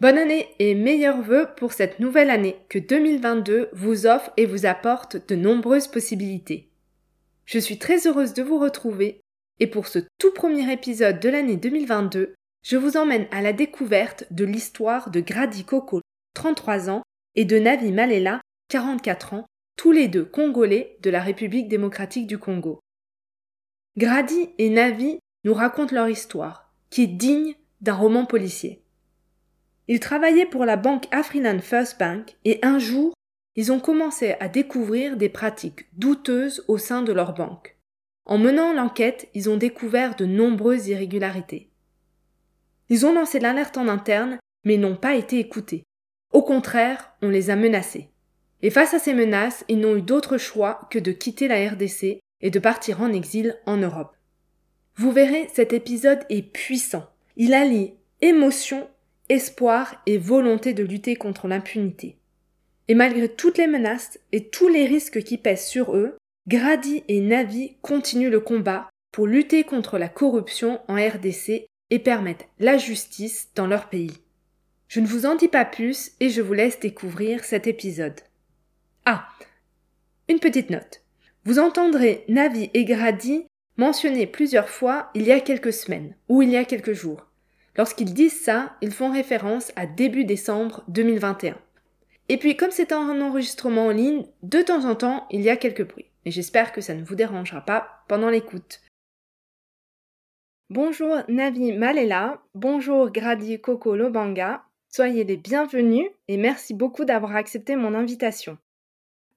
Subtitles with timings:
[0.00, 4.66] Bonne année et meilleurs vœux pour cette nouvelle année que 2022 vous offre et vous
[4.66, 6.72] apporte de nombreuses possibilités.
[7.44, 9.20] Je suis très heureuse de vous retrouver
[9.60, 14.24] et pour ce tout premier épisode de l'année 2022, je vous emmène à la découverte
[14.32, 16.00] de l'histoire de Grady Coco,
[16.34, 17.02] 33 ans,
[17.36, 22.38] et de Navi Malela, 44 ans, tous les deux congolais de la République démocratique du
[22.38, 22.80] Congo.
[23.96, 28.83] Grady et Navi nous racontent leur histoire, qui est digne d'un roman policier.
[29.88, 33.14] Ils travaillaient pour la banque Afriland First Bank et un jour,
[33.56, 37.76] ils ont commencé à découvrir des pratiques douteuses au sein de leur banque.
[38.26, 41.70] En menant l'enquête, ils ont découvert de nombreuses irrégularités.
[42.88, 45.84] Ils ont lancé l'alerte en interne, mais n'ont pas été écoutés.
[46.32, 48.10] Au contraire, on les a menacés.
[48.62, 52.20] Et face à ces menaces, ils n'ont eu d'autre choix que de quitter la RDC
[52.40, 54.16] et de partir en exil en Europe.
[54.96, 57.04] Vous verrez, cet épisode est puissant.
[57.36, 58.88] Il allie émotion,
[59.28, 62.16] espoir et volonté de lutter contre l'impunité.
[62.88, 66.16] Et malgré toutes les menaces et tous les risques qui pèsent sur eux,
[66.46, 72.44] Grady et Navi continuent le combat pour lutter contre la corruption en RDC et permettre
[72.58, 74.18] la justice dans leur pays.
[74.88, 78.20] Je ne vous en dis pas plus et je vous laisse découvrir cet épisode.
[79.06, 79.28] Ah,
[80.28, 81.02] une petite note.
[81.44, 86.50] Vous entendrez Navi et Grady mentionner plusieurs fois il y a quelques semaines ou il
[86.50, 87.26] y a quelques jours.
[87.76, 91.58] Lorsqu'ils disent ça, ils font référence à début décembre 2021.
[92.28, 95.56] Et puis, comme c'est un enregistrement en ligne, de temps en temps, il y a
[95.56, 96.10] quelques bruits.
[96.24, 98.80] Et j'espère que ça ne vous dérangera pas pendant l'écoute.
[100.70, 107.76] Bonjour Navi Malela, bonjour Grady Coco Lobanga, soyez les bienvenus et merci beaucoup d'avoir accepté
[107.76, 108.56] mon invitation.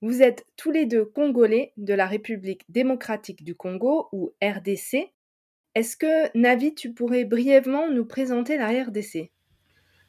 [0.02, 5.12] Vous êtes tous les deux congolais de la République démocratique du Congo ou RDC.
[5.78, 9.30] Est-ce que Navi, tu pourrais brièvement nous présenter la RDC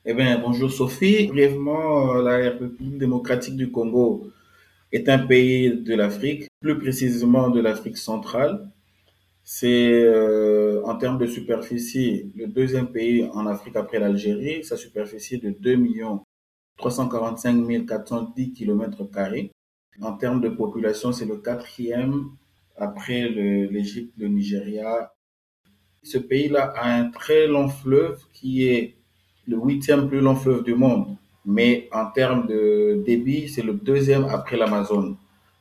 [0.06, 1.26] Eh bien, bonjour Sophie.
[1.26, 4.30] Brièvement, euh, la République démocratique du Congo
[4.92, 8.70] est un pays de l'Afrique, plus précisément de l'Afrique centrale.
[9.44, 14.64] C'est euh, en termes de superficie le deuxième pays en Afrique après l'Algérie.
[14.64, 15.76] Sa superficie est de 2
[16.78, 19.06] 345 410 km.
[20.00, 22.30] En termes de population, c'est le quatrième
[22.74, 25.12] après l'Égypte, le, Nigeria.
[26.08, 28.94] Ce pays-là a un très long fleuve qui est
[29.46, 31.16] le huitième plus long fleuve du monde.
[31.44, 35.16] Mais en termes de débit, c'est le deuxième après l'Amazone.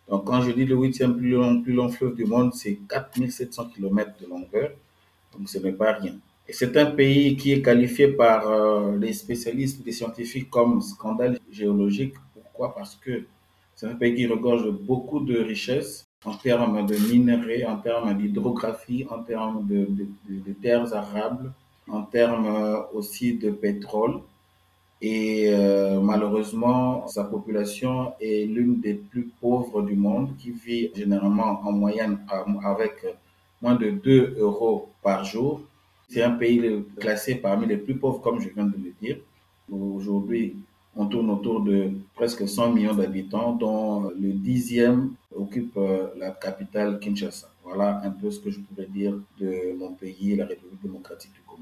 [0.08, 3.72] Donc, quand je dis le huitième plus long, plus long fleuve du monde, c'est 4700
[3.76, 4.72] km de longueur.
[5.34, 6.16] Donc, ce n'est pas rien.
[6.48, 11.40] Et c'est un pays qui est qualifié par euh, les spécialistes, les scientifiques comme scandale
[11.52, 12.14] géologique.
[12.34, 12.74] Pourquoi?
[12.74, 13.26] Parce que
[13.76, 19.06] c'est un pays qui regorge beaucoup de richesses en termes de minerais, en termes d'hydrographie,
[19.10, 19.88] en termes de,
[20.62, 21.52] terres arables,
[21.88, 24.20] en termes euh, aussi de pétrole.
[25.00, 31.62] Et euh, malheureusement, sa population est l'une des plus pauvres du monde, qui vit généralement
[31.64, 32.18] en moyenne
[32.64, 33.06] avec
[33.62, 35.62] moins de 2 euros par jour.
[36.10, 39.18] C'est un pays classé parmi les plus pauvres, comme je viens de le dire.
[39.72, 40.56] Aujourd'hui,
[40.98, 47.00] on tourne autour de presque 100 millions d'habitants, dont le dixième occupe euh, la capitale
[47.00, 47.50] Kinshasa.
[47.64, 51.42] Voilà un peu ce que je pourrais dire de mon pays, la République démocratique du
[51.42, 51.62] Congo.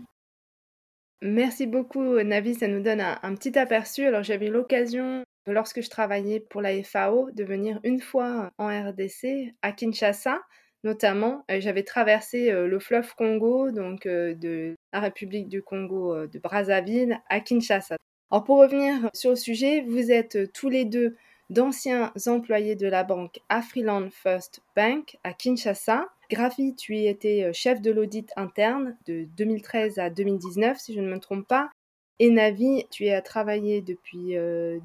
[1.22, 2.56] Merci beaucoup, Navi.
[2.56, 4.06] Ça nous donne un, petit aperçu.
[4.06, 9.54] Alors, j'avais l'occasion, lorsque je travaillais pour la FAO, de venir une fois en RDC,
[9.62, 10.42] à Kinshasa
[10.84, 11.44] notamment.
[11.50, 17.20] Euh, j'avais traversé euh, le fleuve Congo, donc de la République du Congo de Brazzaville
[17.28, 17.98] à Kinshasa.
[18.32, 21.16] Alors pour revenir sur le sujet, vous êtes tous les deux
[21.52, 26.08] d'anciens employés de la banque Afriland First Bank à Kinshasa.
[26.32, 31.02] Graphi, tu y étais euh, chef de l'audit interne de 2013 à 2019, si je
[31.02, 31.70] ne me trompe pas.
[32.18, 34.36] Et Navi, tu y as travaillé depuis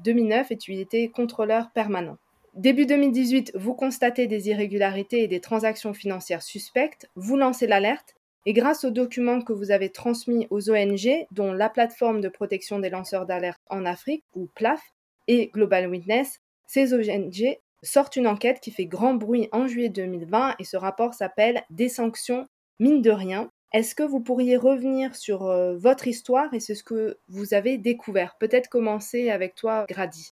[0.03, 2.17] 2009 euh, et tu y étais contrôleur permanent.
[2.53, 8.15] Début 2018, vous constatez des irrégularités et des transactions financières suspectes, vous lancez l'alerte
[8.45, 12.79] et grâce aux documents que vous avez transmis aux ONG, dont la plateforme de protection
[12.79, 14.81] des lanceurs d'alerte en Afrique, ou PLAF,
[15.27, 20.55] et Global Witness, ces ONG sortent une enquête qui fait grand bruit en juillet 2020
[20.59, 22.47] et ce rapport s'appelle Des sanctions,
[22.79, 23.49] mine de rien.
[23.73, 28.35] Est-ce que vous pourriez revenir sur euh, votre histoire et ce que vous avez découvert?
[28.39, 30.33] Peut-être commencer avec toi, Grady.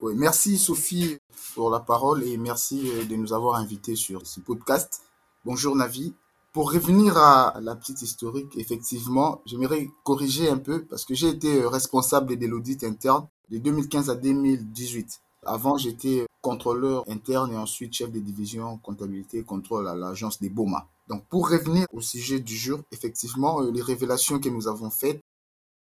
[0.00, 1.16] Oui, merci Sophie
[1.54, 5.02] pour la parole et merci euh, de nous avoir invités sur ce podcast.
[5.46, 6.14] Bonjour Navi.
[6.54, 11.62] Pour revenir à la petite historique, effectivement, j'aimerais corriger un peu parce que j'ai été
[11.62, 15.20] euh, responsable de l'audit interne de 2015 à 2018.
[15.46, 20.48] Avant, j'étais contrôleur interne et ensuite chef de division comptabilité et contrôle à l'agence des
[20.48, 20.86] BOMA.
[21.08, 25.20] Donc, pour revenir au sujet du jour, effectivement, euh, les révélations que nous avons faites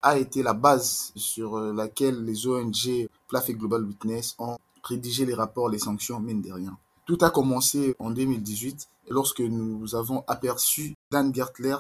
[0.02, 5.26] a été la base sur euh, laquelle les ONG PLAF et Global Witness ont rédigé
[5.26, 6.78] les rapports, les sanctions, mine de rien.
[7.06, 11.78] Tout a commencé en 2018 lorsque nous avons aperçu Dan Gertler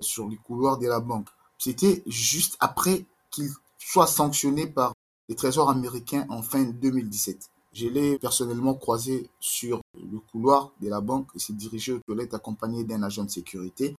[0.00, 1.28] sur les couloirs de la banque.
[1.58, 4.94] C'était juste après qu'il soit sanctionné par
[5.28, 7.50] les trésors américains en fin 2017.
[7.72, 12.34] Je l'ai personnellement croisé sur le couloir de la banque et s'est dirigé aux toilettes
[12.34, 13.94] accompagné d'un agent de sécurité,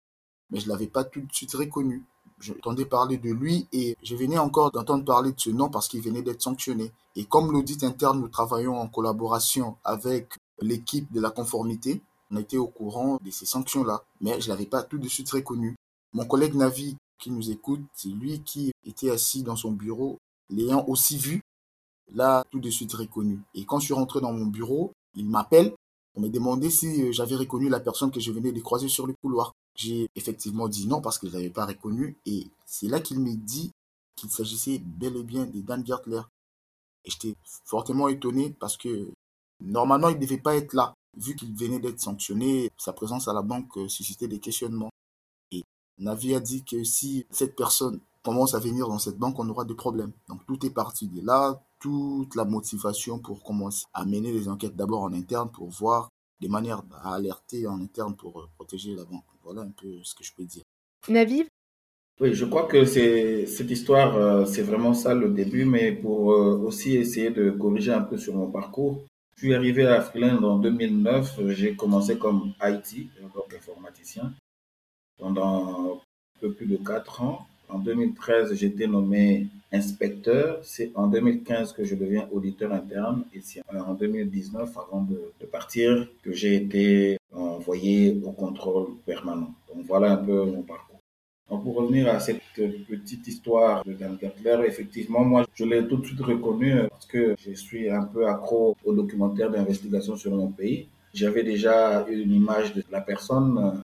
[0.49, 2.03] mais je ne l'avais pas tout de suite reconnu.
[2.39, 6.01] J'entendais parler de lui et je venais encore d'entendre parler de ce nom parce qu'il
[6.01, 6.91] venait d'être sanctionné.
[7.15, 12.01] Et comme l'audit interne, nous travaillons en collaboration avec l'équipe de la conformité,
[12.31, 15.29] on était au courant de ces sanctions-là, mais je ne l'avais pas tout de suite
[15.31, 15.75] reconnu.
[16.13, 20.17] Mon collègue Navi qui nous écoute, c'est lui qui était assis dans son bureau
[20.49, 21.41] l'ayant aussi vu,
[22.13, 23.39] là, tout de suite reconnu.
[23.53, 25.73] Et quand je suis rentré dans mon bureau, il m'appelle
[26.13, 29.05] pour me demander si euh, j'avais reconnu la personne que je venais de croiser sur
[29.05, 29.53] le couloir.
[29.75, 32.17] J'ai effectivement dit non parce que je ne l'avais pas reconnu.
[32.25, 33.71] Et c'est là qu'il me dit
[34.15, 36.21] qu'il s'agissait bel et bien de Dan Gertler.
[37.05, 37.35] Et j'étais
[37.65, 39.11] fortement étonné parce que
[39.61, 40.93] normalement, il ne devait pas être là.
[41.17, 44.91] Vu qu'il venait d'être sanctionné, sa présence à la banque euh, suscitait des questionnements.
[45.51, 45.63] Et
[45.97, 49.65] Navi a dit que si cette personne commence à venir dans cette banque, on aura
[49.65, 50.11] des problèmes.
[50.27, 54.75] Donc tout est parti de là, toute la motivation pour commencer à mener les enquêtes
[54.75, 56.09] d'abord en interne pour voir
[56.39, 59.23] des manières à alerter en interne pour euh, protéger la banque.
[59.43, 60.63] Voilà un peu ce que je peux dire.
[61.07, 61.47] Naviv
[62.19, 66.33] Oui, je crois que c'est cette histoire, euh, c'est vraiment ça le début, mais pour
[66.33, 69.05] euh, aussi essayer de corriger un peu sur mon parcours.
[69.39, 74.33] Je suis arrivé à Freeland en 2009, j'ai commencé comme IT, donc informaticien,
[75.17, 77.47] pendant un peu plus de 4 ans.
[77.69, 80.59] En 2013, j'ai été nommé inspecteur.
[80.63, 83.23] C'est en 2015 que je deviens auditeur interne.
[83.33, 89.53] Et c'est en 2019, avant de, partir, que j'ai été envoyé au contrôle permanent.
[89.73, 90.98] Donc voilà un peu mon parcours.
[91.49, 92.41] Donc pour revenir à cette
[92.87, 97.35] petite histoire de Dan Gertler, effectivement, moi, je l'ai tout de suite reconnu parce que
[97.39, 100.87] je suis un peu accro aux documentaires d'investigation sur mon pays.
[101.13, 103.81] J'avais déjà une image de la personne,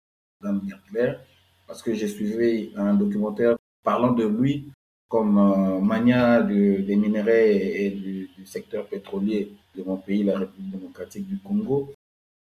[0.42, 1.18] Dan Gertler,
[1.66, 4.70] parce que j'ai suivi un documentaire parlant de lui
[5.10, 11.26] comme euh, mania des minerais et, du, secteur pétrolier de mon pays, la République démocratique
[11.26, 11.92] du Congo.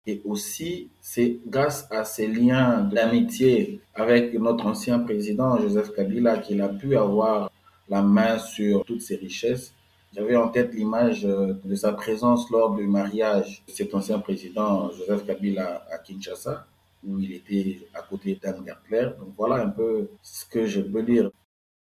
[0.07, 6.61] Et aussi, c'est grâce à ses liens d'amitié avec notre ancien président Joseph Kabila qu'il
[6.61, 7.51] a pu avoir
[7.89, 9.73] la main sur toutes ces richesses.
[10.15, 14.91] J'avais en tête l'image euh, de sa présence lors du mariage de cet ancien président
[14.93, 16.67] Joseph Kabila à Kinshasa,
[17.07, 19.11] où il était à côté d'Anne Gertler.
[19.19, 21.31] Donc voilà un peu ce que je peux dire.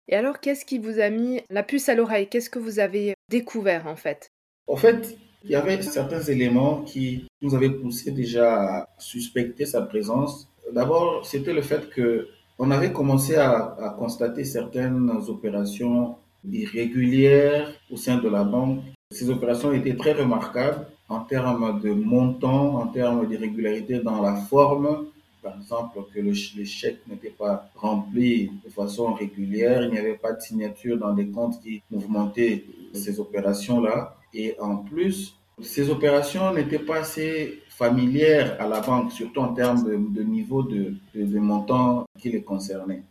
[0.09, 2.29] Et alors, qu'est-ce qui vous a mis la puce à l'oreille?
[2.29, 4.31] Qu'est-ce que vous avez découvert en fait?
[4.67, 9.83] En fait, il y avait certains éléments qui nous avaient poussé déjà à suspecter sa
[9.83, 10.49] présence.
[10.73, 16.17] D'abord, c'était le fait que on avait commencé à, constater certaines opérations
[16.49, 18.81] irrégulières au sein de la banque.
[19.11, 25.07] Ces opérations étaient très remarquables en termes de montant, en termes d'irrégularité dans la forme
[25.43, 30.33] par exemple, que le, chèque n'était pas rempli de façon régulière, il n'y avait pas
[30.33, 34.17] de signature dans les comptes qui mouvementaient ces opérations-là.
[34.35, 39.85] Et en plus, ces opérations n'étaient pas assez familières à la banque, surtout en termes
[39.85, 43.03] de, niveau de, de, montant qui les concernait.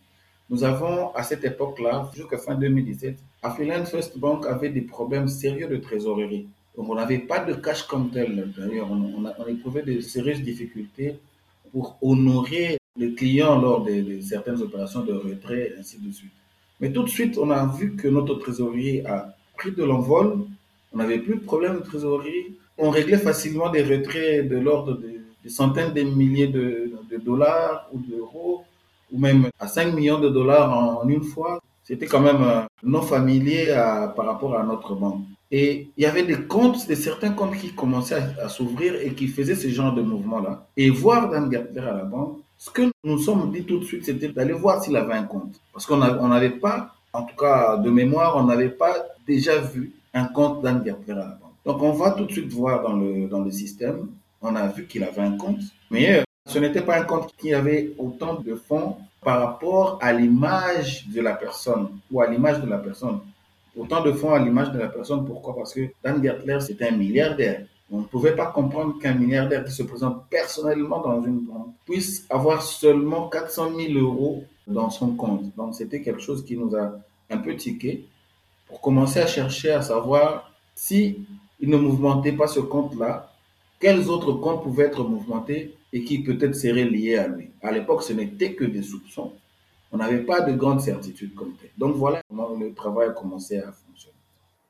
[0.50, 5.68] Nous avons, à cette époque-là, jusqu'à fin 2017, Affluent First Bank avait des problèmes sérieux
[5.68, 6.48] de trésorerie.
[6.76, 8.52] Donc, on n'avait pas de cash comme tel.
[8.58, 11.20] D'ailleurs, on, on, on éprouvait de sérieuses difficultés
[11.72, 16.32] pour honorer le client lors de, certaines opérations de retrait, et ainsi de suite.
[16.80, 20.46] Mais tout de suite, on a vu que notre trésorier a pris de l'envol,
[20.94, 25.50] on n'avait plus de problème de trésorerie, on réglait facilement des retraits de l'ordre de,
[25.50, 26.92] centaines de milliers de,
[27.24, 28.64] dollars ou d'euros,
[29.12, 30.72] ou même à 5 millions de dollars
[31.04, 31.62] en, une fois.
[31.84, 33.66] C'était quand même euh, non familier
[34.16, 35.22] par rapport à notre banque.
[35.52, 39.28] Et il y avait des comptes, de certains comptes qui commençaient à, s'ouvrir et qui
[39.28, 40.66] faisaient ce genre de mouvement-là.
[40.78, 43.84] Et voir Dan Gertler à la banque, ce que nous nous sommes dit tout de
[43.84, 45.60] suite, c'était d'aller voir s'il avait un compte.
[45.74, 48.96] Parce qu'on n'avait pas, en tout cas de mémoire, on n'avait pas
[49.28, 51.54] déjà vu un compte Dan Gertler à la banque.
[51.66, 54.10] Donc on va tout de suite voir dans le, dans le système.
[54.42, 57.54] On a vu qu'il avait un compte, mais euh, ce n'était pas un compte qui
[57.54, 62.68] avait autant de fonds par rapport à l'image de la personne ou à l'image de
[62.68, 63.20] la personne
[63.76, 65.26] autant de fonds à l'image de la personne.
[65.26, 65.56] Pourquoi?
[65.56, 67.66] Parce que Dan Gertler, c'était un milliardaire.
[67.92, 72.26] On ne pouvait pas comprendre qu'un milliardaire qui se présente personnellement dans une banque puisse
[72.30, 75.54] avoir seulement 400 000 euros dans son compte.
[75.58, 76.94] Donc c'était quelque chose qui nous a
[77.30, 78.06] un peu tiqué
[78.72, 81.26] pour commencer à chercher à savoir si
[81.60, 83.34] il ne mouvementait pas ce compte-là,
[83.82, 87.50] quels autres comptes pouvaient être mouvementés et qui peut-être seraient liés à lui.
[87.62, 89.34] À l'époque, ce n'était que des soupçons.
[89.92, 91.70] On n'avait pas de grande certitude comme tel.
[91.78, 94.16] Donc voilà comment le travail a commencé à fonctionner.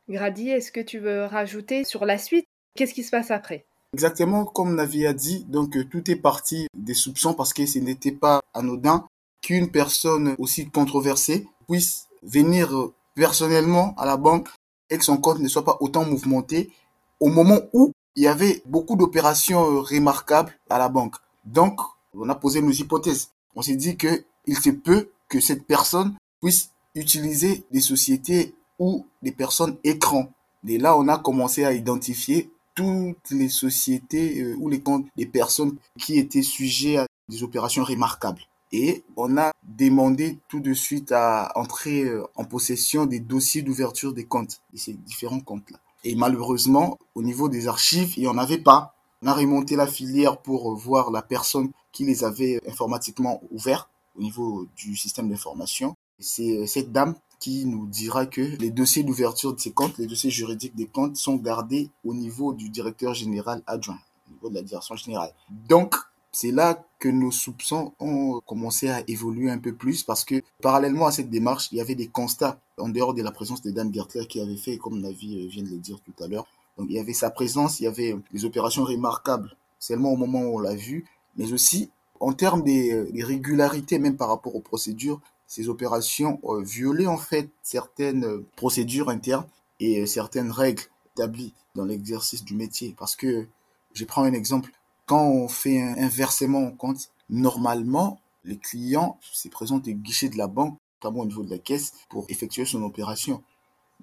[0.09, 2.47] Grady, est-ce que tu veux rajouter sur la suite?
[2.75, 3.65] Qu'est-ce qui se passe après?
[3.93, 7.77] Exactement comme Navi a dit, donc euh, tout est parti des soupçons parce que ce
[7.77, 9.05] n'était pas anodin
[9.43, 14.49] qu'une personne aussi controversée puisse venir euh, personnellement à la banque
[14.89, 16.71] et que son compte ne soit pas autant mouvementé
[17.19, 21.15] au moment où il y avait beaucoup d'opérations euh, remarquables à la banque.
[21.45, 21.79] Donc,
[22.13, 23.29] on a posé nos hypothèses.
[23.55, 29.05] On s'est dit que il se peut que cette personne puisse utiliser des sociétés ou
[29.21, 30.29] des personnes écrans.
[30.67, 35.25] Et là, on a commencé à identifier toutes les sociétés euh, ou les comptes des
[35.25, 38.41] personnes qui étaient sujets à des opérations remarquables.
[38.71, 44.13] Et on a demandé tout de suite à entrer euh, en possession des dossiers d'ouverture
[44.13, 45.77] des comptes, de ces différents comptes-là.
[46.03, 48.95] Et malheureusement, au niveau des archives, il n'y en avait pas.
[49.21, 54.21] On a remonté la filière pour voir la personne qui les avait informatiquement ouverts au
[54.21, 55.95] niveau du système d'information.
[56.19, 60.05] C'est euh, cette dame qui nous dira que les dossiers d'ouverture de ces comptes, les
[60.05, 63.99] dossiers juridiques des comptes sont gardés au niveau du directeur général adjoint,
[64.29, 65.33] au niveau de la direction générale.
[65.67, 65.95] Donc,
[66.31, 71.07] c'est là que nos soupçons ont commencé à évoluer un peu plus parce que parallèlement
[71.07, 73.93] à cette démarche, il y avait des constats en dehors de la présence de Dan
[73.93, 76.47] Gertler qui avait fait, comme Navi vient de le dire tout à l'heure.
[76.77, 80.43] Donc il y avait sa présence, il y avait des opérations remarquables seulement au moment
[80.43, 84.61] où on l'a vu, mais aussi en termes des, des, régularités, même par rapport aux
[84.61, 85.19] procédures,
[85.51, 89.45] ces opérations euh, violaient en fait certaines euh, procédures internes
[89.81, 90.83] et euh, certaines règles
[91.13, 92.95] établies dans l'exercice du métier.
[92.97, 93.47] Parce que,
[93.93, 94.71] je prends un exemple,
[95.11, 100.37] quand on fait un, versement en compte, normalement, les clients se présentent au guichet de
[100.37, 103.43] la banque, notamment au niveau de la caisse, pour effectuer son opération.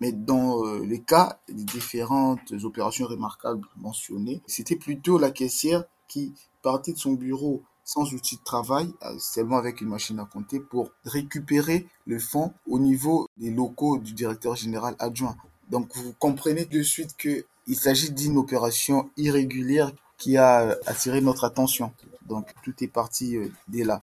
[0.03, 6.93] Mais dans les cas des différentes opérations remarquables mentionnées, c'était plutôt la caissière qui partait
[6.93, 10.91] de son bureau sans outil de travail, euh, seulement avec une machine à compter pour
[11.07, 15.39] récupérer le fonds au niveau des locaux du directeur général adjoint.
[15.71, 21.45] Donc vous comprenez de suite qu'il s'agit d'une opération irrégulière qui a euh, attiré notre
[21.45, 21.93] attention.
[22.27, 24.03] Donc tout est parti euh, dès là.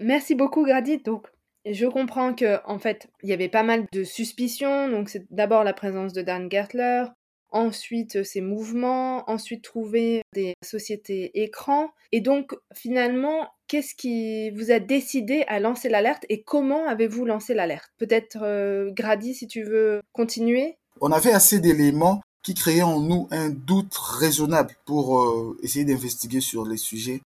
[0.00, 0.98] Merci beaucoup Grady.
[0.98, 1.26] Donc
[1.64, 4.88] je comprends que en fait il y avait pas mal de suspicions.
[4.88, 7.04] Donc c'est d'abord la présence de Dan Gertler,
[7.50, 11.90] ensuite ses mouvements, ensuite trouver des sociétés écrans.
[12.12, 17.54] Et donc finalement, qu'est-ce qui vous a décidé à lancer l'alerte et comment avez-vous lancé
[17.54, 17.90] l'alerte?
[17.96, 20.76] Peut-être euh, Grady, si tu veux continuer?
[21.00, 26.40] On avait assez d'éléments qui créaient en nous un doute raisonnable pour euh, essayer d'investiguer
[26.40, 27.22] sur les sujets.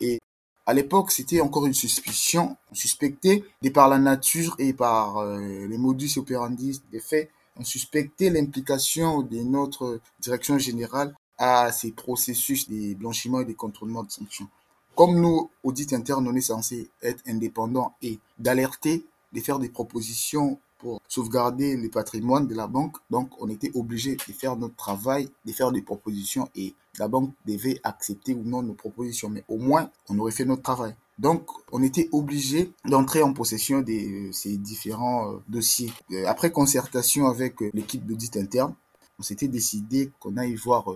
[0.00, 0.20] Et
[0.64, 2.56] à l'époque, c'était encore une suspicion.
[2.70, 7.64] On suspectait, de par la nature et par euh, les modus operandi des faits, on
[7.64, 14.10] suspectait l'implication de notre direction générale à ces processus de blanchiment et de contournement de
[14.10, 14.48] sanctions.
[14.94, 20.60] Comme nous, audit interne, on est censé être indépendants et d'alerter, de faire des propositions
[20.80, 22.96] pour sauvegarder le patrimoine de la banque.
[23.10, 27.32] Donc, on était obligé de faire notre travail, de faire des propositions et la banque
[27.46, 29.28] devait accepter ou non nos propositions.
[29.28, 30.94] Mais au moins, on aurait fait notre travail.
[31.18, 33.92] Donc, on était obligé d'entrer en possession de
[34.28, 35.92] euh, ces différents euh, dossiers.
[36.12, 38.74] Euh, après concertation avec l'équipe d'audit interne,
[39.18, 40.86] on s'était décidé qu'on aille voir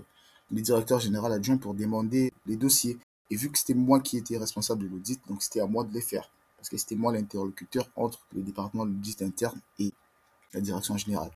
[0.50, 2.96] le directeur général adjoint pour demander les dossiers.
[3.30, 5.92] Et vu que c'était moi qui étais responsable de l'audit, donc c'était à moi de
[5.92, 6.30] les faire.
[6.64, 9.92] Parce que c'était moi l'interlocuteur entre le département de l'audit interne et
[10.54, 11.30] la direction générale.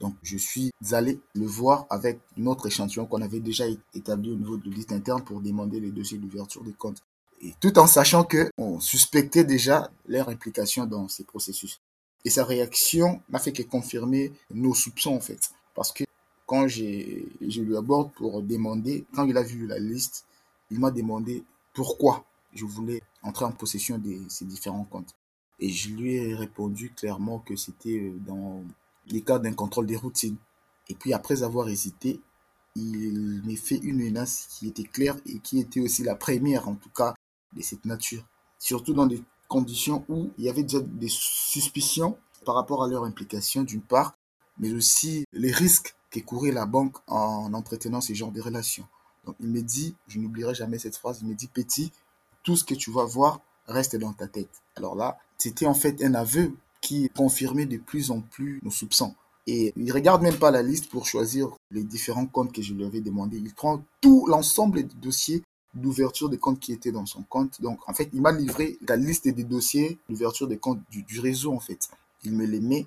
[0.00, 4.56] Donc, je suis allé le voir avec notre échantillon qu'on avait déjà établi au niveau
[4.56, 7.00] de l'audit interne pour demander les dossiers d'ouverture des comptes
[7.42, 11.80] et tout en sachant que on suspectait déjà leur implication dans ces processus.
[12.24, 16.02] Et sa réaction n'a fait que confirmer nos soupçons en fait, parce que
[16.46, 20.24] quand je lui aborde pour demander, quand il a vu la liste,
[20.72, 25.14] il m'a demandé pourquoi je voulais entrer en possession de ces différents comptes.
[25.58, 28.62] Et je lui ai répondu clairement que c'était euh, dans
[29.08, 30.36] les cas d'un contrôle des routines.
[30.88, 32.20] Et puis après avoir hésité,
[32.74, 36.74] il m'a fait une menace qui était claire et qui était aussi la première, en
[36.74, 37.14] tout cas,
[37.54, 38.24] de cette nature.
[38.58, 43.04] Surtout dans des conditions où il y avait déjà des suspicions par rapport à leur
[43.04, 44.14] implication d'une part,
[44.58, 48.86] mais aussi les risques que courait la banque en entretenant ce genre de relations.
[49.24, 51.92] Donc il me dit, je n'oublierai jamais cette phrase, il me dit, petit,
[52.46, 54.62] tout ce que tu vas voir reste dans ta tête.
[54.76, 59.14] Alors là, c'était en fait un aveu qui confirmait de plus en plus nos soupçons.
[59.48, 62.84] Et il regarde même pas la liste pour choisir les différents comptes que je lui
[62.84, 63.36] avais demandé.
[63.36, 65.42] Il prend tout l'ensemble des dossiers
[65.74, 67.60] d'ouverture des comptes qui étaient dans son compte.
[67.60, 71.18] Donc, en fait, il m'a livré la liste des dossiers d'ouverture des comptes du, du,
[71.18, 71.90] réseau, en fait.
[72.22, 72.86] Il me les met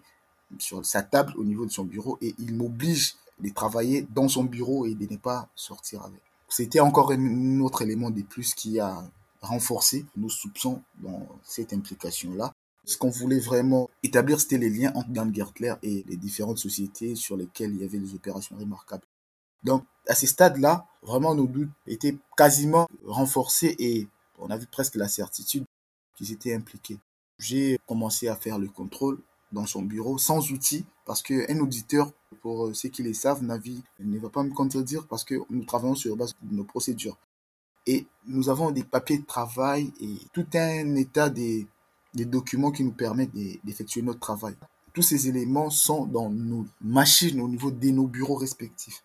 [0.57, 4.45] sur sa table au niveau de son bureau et il m'oblige de travailler dans son
[4.45, 6.21] bureau et de ne pas sortir avec.
[6.47, 9.03] C'était encore un autre élément de plus qui a
[9.41, 12.51] renforcé nos soupçons dans cette implication-là.
[12.85, 17.15] Ce qu'on voulait vraiment établir, c'était les liens entre Dan Gertler et les différentes sociétés
[17.15, 19.05] sur lesquelles il y avait des opérations remarquables.
[19.63, 24.07] Donc, à ce stade-là, vraiment, nos doutes étaient quasiment renforcés et
[24.39, 25.65] on avait presque la certitude
[26.15, 26.97] qu'ils étaient impliqués.
[27.37, 29.19] J'ai commencé à faire le contrôle
[29.51, 34.19] dans son bureau sans outils parce qu'un auditeur, pour ceux qui les savent, Navi ne
[34.19, 37.17] va pas me contredire parce que nous travaillons sur base de nos procédures.
[37.87, 41.67] Et nous avons des papiers de travail et tout un état des,
[42.13, 43.33] documents qui nous permettent
[43.63, 44.55] d'effectuer notre travail.
[44.93, 49.01] Tous ces éléments sont dans nos machines au niveau de nos bureaux respectifs.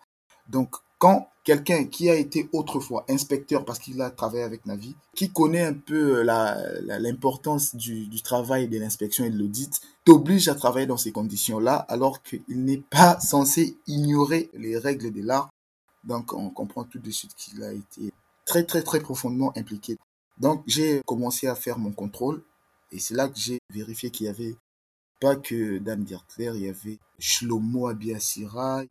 [0.47, 5.29] Donc, quand quelqu'un qui a été autrefois inspecteur parce qu'il a travaillé avec Navi, qui
[5.29, 10.55] connaît un peu l'importance la, du, du, travail de l'inspection et de l'audit, t'oblige à
[10.55, 15.49] travailler dans ces conditions-là alors qu'il n'est pas censé ignorer les règles de l'art.
[16.03, 18.13] Donc on comprend tout de suite qu'il a été
[18.45, 19.97] très très très profondément impliqué.
[20.37, 22.43] Donc j'ai commencé à faire mon contrôle
[22.91, 24.55] et c'est là que j'ai vérifié qu'il y avait
[25.19, 28.83] pas que Dan Gertler, il y avait Shlomo Abiasira,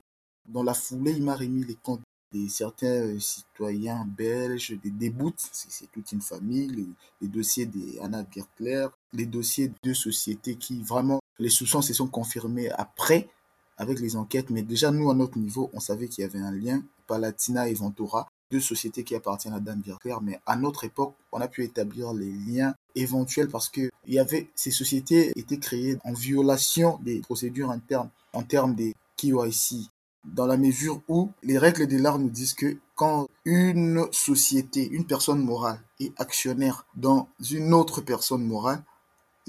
[0.47, 5.41] dans la foulée, il m'a remis les comptes de certains euh, citoyens belges, des déboutes,
[5.53, 11.49] c'est toute une famille, les, dossiers d'Anna Gertler, les dossiers de sociétés qui vraiment, les
[11.49, 13.29] soupçons se sont confirmés après
[13.77, 16.53] avec les enquêtes, mais déjà nous, à notre niveau, on savait qu'il y avait un
[16.53, 21.17] lien, Palatina et Ventura, deux sociétés qui appartiennent à Dan Gertler, mais à notre époque,
[21.33, 25.59] on a pu établir les liens éventuels parce que il y avait, ces sociétés étaient
[25.59, 29.91] créées en violation des procédures internes en termes des KYC,
[30.25, 35.05] dans la mesure où les règles de l'art nous disent que quand une société, une
[35.05, 38.85] personne morale est actionnaire dans une autre personne morale,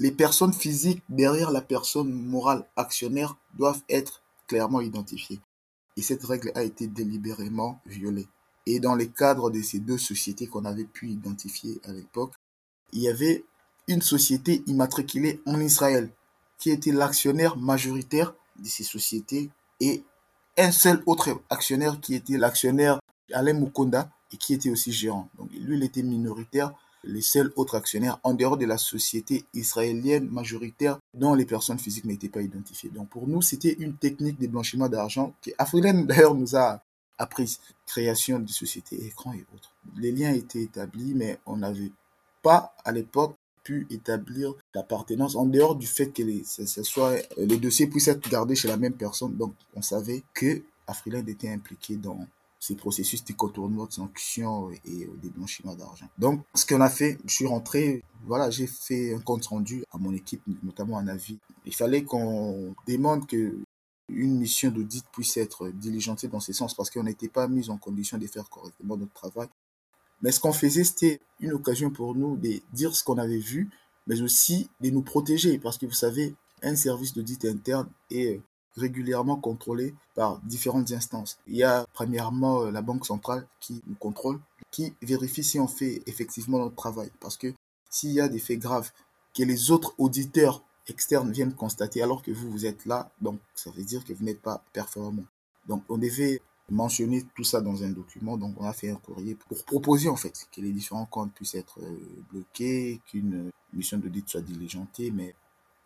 [0.00, 5.40] les personnes physiques derrière la personne morale actionnaire doivent être clairement identifiées.
[5.96, 8.26] Et cette règle a été délibérément violée.
[8.66, 12.32] Et dans les cadres de ces deux sociétés qu'on avait pu identifier à l'époque,
[12.92, 13.44] il y avait
[13.88, 16.10] une société immatriculée en Israël
[16.58, 19.50] qui était l'actionnaire majoritaire de ces sociétés
[19.80, 20.02] et
[20.58, 22.98] un seul autre actionnaire qui était l'actionnaire
[23.32, 25.28] Alain Mukonda et qui était aussi gérant.
[25.38, 26.72] Donc lui, il était minoritaire,
[27.04, 32.04] les seuls autres actionnaires en dehors de la société israélienne majoritaire dont les personnes physiques
[32.04, 32.90] n'étaient pas identifiées.
[32.90, 36.82] Donc pour nous, c'était une technique de blanchiment d'argent qui Afrilen d'ailleurs nous a
[37.18, 37.58] appris.
[37.86, 39.72] Création de sociétés écran et autres.
[39.96, 41.92] Les liens étaient établis, mais on n'avait
[42.42, 47.88] pas à l'époque pu établir l'appartenance en dehors du fait que les, soit, les dossiers
[47.88, 49.36] puissent être gardés chez la même personne.
[49.36, 52.26] Donc, on savait que Afriland était impliqué dans
[52.60, 56.08] ces processus de contournement de sanctions et des blanchiments d'argent.
[56.18, 59.98] Donc, ce qu'on a fait, je suis rentré, voilà, j'ai fait un compte rendu à
[59.98, 61.38] mon équipe, notamment un avis.
[61.64, 63.56] Il fallait qu'on demande que
[64.08, 67.76] une mission d'audit puisse être diligentée dans ce sens parce qu'on n'était pas mis en
[67.76, 69.48] condition de faire correctement notre travail.
[70.22, 73.70] Mais ce qu'on faisait, c'était une occasion pour nous de dire ce qu'on avait vu,
[74.06, 78.40] mais aussi de nous protéger, parce que vous savez, un service d'audit interne est
[78.76, 81.38] régulièrement contrôlé par différentes instances.
[81.46, 84.40] Il y a premièrement la Banque centrale qui nous contrôle,
[84.70, 87.10] qui vérifie si on fait effectivement notre travail.
[87.20, 87.52] Parce que
[87.90, 88.90] s'il y a des faits graves
[89.34, 93.70] que les autres auditeurs externes viennent constater alors que vous, vous êtes là, donc ça
[93.70, 95.24] veut dire que vous n'êtes pas performant.
[95.66, 98.36] Donc on devait mentionner tout ça dans un document.
[98.36, 101.54] Donc, on a fait un courrier pour proposer, en fait, que les différents comptes puissent
[101.54, 101.98] être euh,
[102.30, 105.10] bloqués, qu'une mission d'audit soit diligentée.
[105.10, 105.34] Mais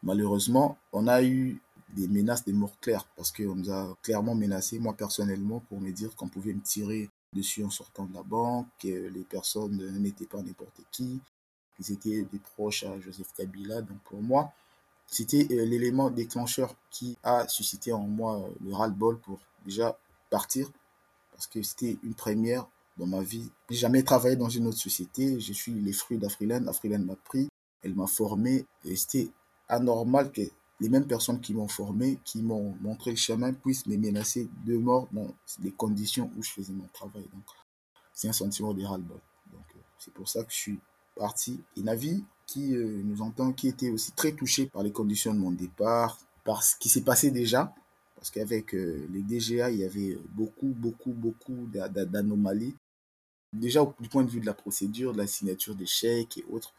[0.02, 1.60] malheureusement, on a eu
[1.94, 5.90] des menaces des morts claires parce qu'on nous a clairement menacé, moi personnellement, pour me
[5.90, 10.26] dire qu'on pouvait me tirer dessus en sortant de la banque, que les personnes n'étaient
[10.26, 11.20] pas n'importe qui,
[11.76, 13.82] qu'ils étaient des proches à Joseph Kabila.
[13.82, 14.52] Donc, pour moi,
[15.10, 19.98] c'était euh, l'élément déclencheur qui a suscité en moi euh, le ras-le-bol pour déjà
[20.30, 20.70] partir
[21.32, 23.50] parce que c'était une première dans ma vie.
[23.70, 25.40] J'ai jamais travaillé dans une autre société.
[25.40, 26.66] Je suis les fruits d'Afriland.
[26.66, 27.48] Afriland m'a pris,
[27.82, 28.66] elle m'a formé.
[28.84, 29.30] Et c'était
[29.68, 30.42] anormal que
[30.80, 34.76] les mêmes personnes qui m'ont formé, qui m'ont montré le chemin, puissent me menacer de
[34.76, 37.24] mort dans les conditions où je faisais mon travail.
[37.32, 37.44] Donc,
[38.12, 39.20] c'est un sentiment de ras-le-bol.
[39.52, 40.80] Donc, euh, c'est pour ça que je suis
[41.16, 41.60] parti.
[41.76, 45.38] Et Navi, qui euh, nous entend, qui était aussi très touché par les conditions de
[45.38, 47.72] mon départ, par ce qui s'est passé déjà,
[48.16, 52.74] parce qu'avec euh, les DGA, il y avait beaucoup, beaucoup, beaucoup d'anomalies.
[53.52, 56.74] Déjà du point de vue de la procédure, de la signature des chèques et autres.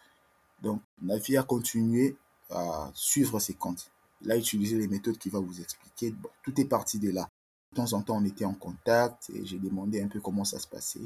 [0.62, 2.18] Donc, Navi a continué
[2.50, 3.92] à suivre ses comptes.
[4.22, 6.14] il a utilisé les méthodes qu'il va vous expliquer.
[6.44, 7.30] Tout est parti de là.
[7.72, 10.60] De temps en temps, on était en contact et j'ai demandé un peu comment ça
[10.60, 11.00] se passait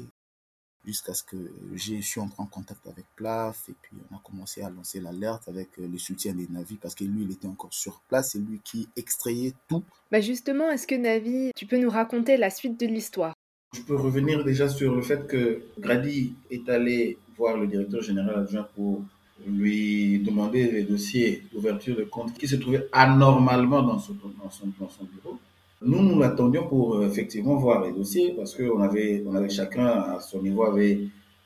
[0.86, 1.36] jusqu'à ce que
[1.74, 5.48] je suis entré en contact avec PLAF et puis on a commencé à lancer l'alerte
[5.48, 8.38] avec euh, le soutien des Navi parce que lui, il était encore sur place, c'est
[8.38, 9.82] lui qui extrayait tout.
[10.10, 13.34] Bah justement, est-ce que Navi, tu peux nous raconter la suite de l'histoire?
[13.74, 18.36] Je peux revenir déjà sur le fait que Grady est allé voir le directeur général
[18.36, 19.02] adjoint pour
[19.44, 24.72] lui demander les dossiers d'ouverture de compte qui se trouvaient anormalement dans son, dans son,
[24.80, 25.38] dans son bureau.
[25.82, 29.86] Nous, nous l'attendions pour euh, effectivement voir les dossiers parce qu'on avait, on avait chacun
[29.86, 31.00] à son niveau avait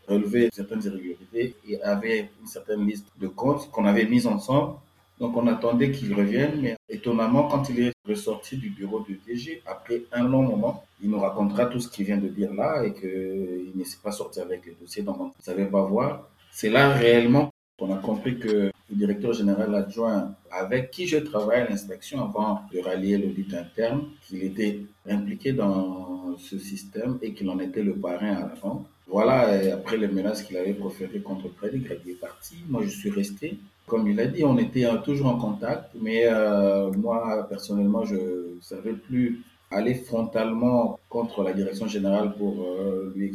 [0.06, 4.74] relevé certaines irrégularités et avait une certaine liste de comptes qu'on avait mis ensemble.
[5.18, 9.62] Donc on attendait qu'il revienne, mais étonnamment, quand il est ressorti du bureau de DG,
[9.66, 12.94] après un long moment, il nous racontera tout ce qu'il vient de dire là et
[12.94, 16.28] qu'il ne s'est pas sorti avec les dossiers, donc on ne savait pas voir.
[16.52, 17.49] C'est là réellement
[17.80, 22.60] qu'on a compris que le directeur général adjoint avec qui je travaille à l'inspection avant
[22.72, 27.94] de rallier l'audit interne, qu'il était impliqué dans ce système et qu'il en était le
[27.94, 28.82] parrain fin.
[29.06, 29.38] Voilà,
[29.72, 32.56] après les menaces qu'il avait proférées contre Frédéric, il est parti.
[32.68, 33.58] Moi, je suis resté.
[33.86, 38.60] Comme il a dit, on était toujours en contact, mais euh, moi, personnellement, je ne
[38.60, 43.32] savais plus aller frontalement contre la direction générale pour euh, lui,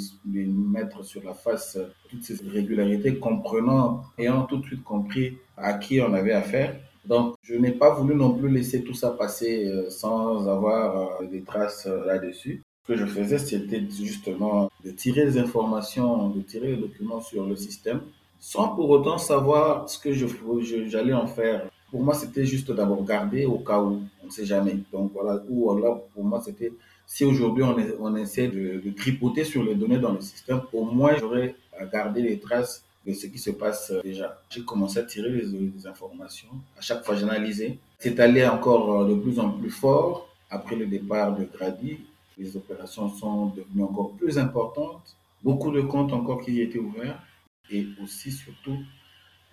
[0.48, 1.78] mettre sur la face
[2.10, 6.76] toutes ces irrégularités, comprenant, ayant tout de suite compris à qui on avait affaire.
[7.06, 11.26] Donc, je n'ai pas voulu non plus laisser tout ça passer euh, sans avoir euh,
[11.28, 12.64] des traces là-dessus.
[12.84, 17.46] Ce que je faisais, c'était justement de tirer des informations, de tirer les documents sur
[17.46, 18.02] le système,
[18.40, 23.46] sans pour autant savoir ce que j'allais en faire pour moi, c'était juste d'abord garder
[23.46, 24.76] au cas où, on ne sait jamais.
[24.92, 26.74] Donc voilà, ou alors pour moi, c'était
[27.08, 31.16] si aujourd'hui on, essaie de, de, tripoter sur les données dans le système, au moins
[31.18, 34.42] j'aurais à garder les traces de ce qui se passe déjà.
[34.50, 36.50] J'ai commencé à tirer les, les informations.
[36.78, 37.78] À chaque fois, j'analysais.
[37.98, 40.28] C'est allé encore de plus en plus fort.
[40.50, 42.00] Après le départ de Grady,
[42.38, 45.16] les opérations sont devenues encore plus importantes.
[45.42, 47.24] Beaucoup de comptes encore qui étaient ouverts.
[47.72, 48.80] Et aussi, surtout,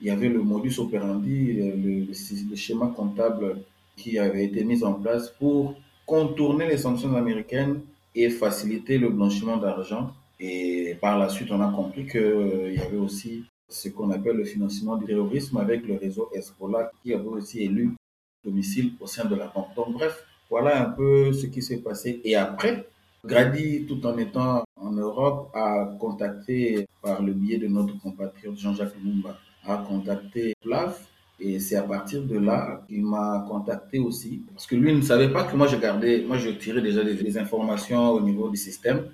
[0.02, 3.62] il y avait le modus operandi, le, schéma comptable
[3.96, 7.80] qui avait été mis en place pour contourner les sanctions américaines
[8.12, 10.10] et faciliter le blanchiment d'argent.
[10.40, 14.38] Et par la suite, on a compris qu'il euh, y avait aussi ce qu'on appelle
[14.38, 17.94] le financement du terrorisme avec le réseau Espola qui avait aussi élu
[18.44, 19.72] domicile au sein de la banque.
[19.76, 22.20] Donc bref, voilà un peu ce qui s'est passé.
[22.24, 22.88] Et après,
[23.24, 28.96] Grady, tout en étant en Europe, a contacté par le biais de notre compatriote Jean-Jacques
[28.96, 31.08] Lumumba a contacté PLAF
[31.40, 34.42] et c'est à partir de là qu'il m'a contacté aussi.
[34.52, 37.38] Parce que lui ne savait pas que moi je gardais, moi je tirais déjà des,
[37.38, 39.06] informations au niveau du système.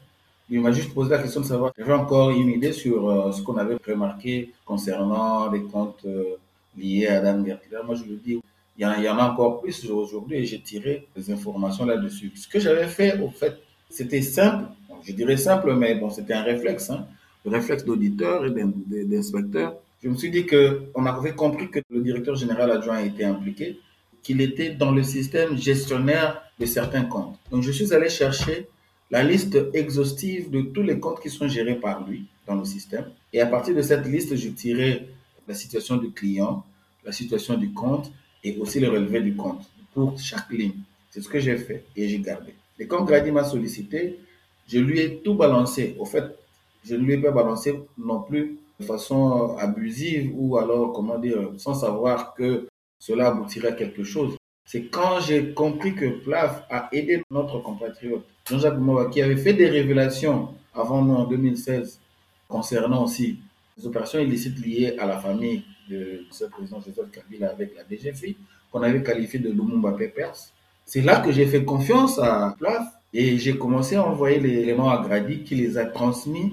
[0.51, 3.43] Il m'a juste posé la question de savoir, j'avais encore une idée sur euh, ce
[3.43, 6.37] qu'on avait remarqué concernant les comptes euh,
[6.77, 7.79] liés à Dan Gertler.
[7.85, 8.41] Moi je lui dis,
[8.79, 11.85] il y, en, il y en a encore plus aujourd'hui et j'ai tiré des informations
[11.85, 12.33] là-dessus.
[12.35, 13.59] Ce que j'avais fait, au fait,
[13.91, 14.67] c'était simple.
[15.03, 17.07] je dirais simple, mais bon, c'était un réflexe, hein,
[17.45, 22.37] le réflexe d'auditeur et d'inspecteur je me suis dit qu'on avait compris que le directeur
[22.37, 23.79] général adjoint était impliqué,
[24.23, 27.39] qu'il était dans le système gestionnaire de certains comptes.
[27.51, 28.69] Donc je suis allé chercher
[29.11, 33.07] la liste exhaustive de tous les comptes qui sont gérés par lui dans le système.
[33.33, 35.09] Et à partir de cette liste, je tirais
[35.47, 36.65] la situation du client,
[37.05, 38.13] la situation du compte
[38.45, 40.75] et aussi le relevé du compte pour chaque ligne.
[41.11, 42.55] C'est ce que j'ai fait et j'ai gardé.
[42.79, 44.19] Et quand Grady m'a sollicité,
[44.69, 45.97] je lui ai tout balancé.
[45.99, 46.25] Au fait,
[46.85, 51.51] je ne lui ai pas balancé non plus de façon abusive ou alors, comment dire,
[51.57, 54.37] sans savoir que cela aboutirait à quelque chose.
[54.65, 59.55] C'est quand j'ai compris que PLAF a aidé notre compatriote Jean-Jacques Moua, qui avait fait
[59.55, 62.01] des révélations avant nous en 2016
[62.49, 63.39] concernant aussi
[63.77, 68.37] les opérations illicites liées à la famille de ce président Joseph Kabila avec la DGFI,
[68.71, 70.37] qu'on avait qualifié de Lumumba Papers.
[70.85, 74.91] C'est là que j'ai fait confiance à PLAF et j'ai commencé à envoyer les éléments
[74.91, 76.53] à Grady qui les a transmis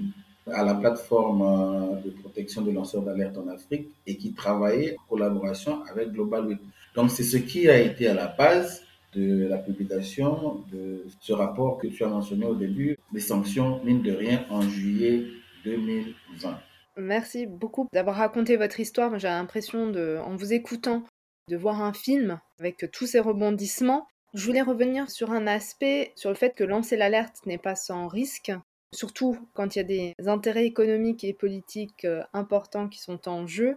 [0.52, 5.08] à la plateforme euh, de protection des lanceurs d'alerte en Afrique et qui travaillait en
[5.08, 6.58] collaboration avec Global
[6.94, 8.82] Donc c'est ce qui a été à la base
[9.14, 14.02] de la publication de ce rapport que tu as mentionné au début, des sanctions, mine
[14.02, 15.24] de rien, en juillet
[15.64, 16.58] 2020.
[16.98, 19.18] Merci beaucoup d'avoir raconté votre histoire.
[19.18, 21.02] J'ai l'impression, en vous écoutant,
[21.48, 24.06] de voir un film avec tous ces rebondissements.
[24.34, 28.08] Je voulais revenir sur un aspect, sur le fait que lancer l'alerte n'est pas sans
[28.08, 28.52] risque
[28.96, 33.46] surtout quand il y a des intérêts économiques et politiques euh, importants qui sont en
[33.46, 33.76] jeu.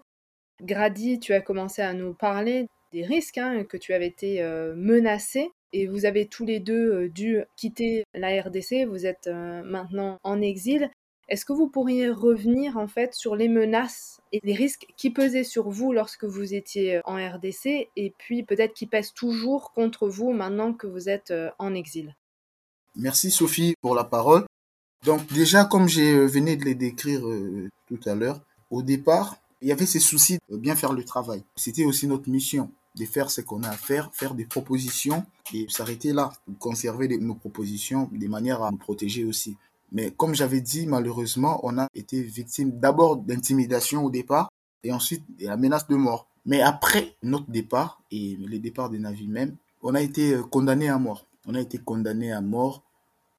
[0.62, 4.74] Grady, tu as commencé à nous parler des risques, hein, que tu avais été euh,
[4.76, 10.18] menacé et vous avez tous les deux euh, dû quitter la RDC, vous êtes maintenant
[10.24, 10.90] en exil.
[11.28, 15.44] Est-ce que vous pourriez revenir en fait sur les menaces et les risques qui pesaient
[15.44, 20.32] sur vous lorsque vous étiez en RDC et puis peut-être qui pèsent toujours contre vous
[20.32, 22.16] maintenant que vous êtes en exil?
[22.96, 24.49] Merci Sophie pour la parole.
[25.06, 29.68] Donc déjà, comme euh, venu de les décrire euh, tout à l'heure, au départ, il
[29.68, 31.44] y avait ces soucis de bien faire le travail.
[31.56, 35.66] C'était aussi notre mission de faire ce qu'on a à faire, faire des propositions et
[35.70, 39.58] s'arrêter là, conserver nos propositions de manière à nous protéger aussi.
[39.92, 44.52] Mais comme j'avais dit, malheureusement, on a été victime d'abord d'intimidation au départ
[44.84, 46.28] et ensuite de la menace de mort.
[46.46, 50.90] Mais après notre départ et le départ des navires même, on a été euh, condamné
[50.90, 51.26] à mort.
[51.48, 52.84] On a été condamné à mort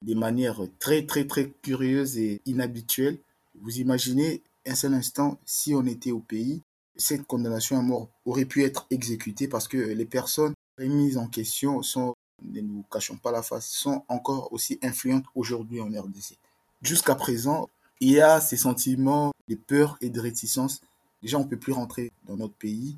[0.03, 3.19] de manière très, très, très curieuse et inhabituelle.
[3.61, 6.63] Vous imaginez un seul instant, si on était au pays,
[6.97, 11.83] cette condamnation à mort aurait pu être exécutée parce que les personnes remises en question
[11.83, 16.37] sont, ne nous cachons pas la face, sont encore aussi influentes aujourd'hui en RDC.
[16.83, 17.69] Jusqu'à présent,
[18.01, 20.81] il y a ces sentiments de peur et de réticence.
[21.23, 22.97] Déjà, on ne peut plus rentrer dans notre pays.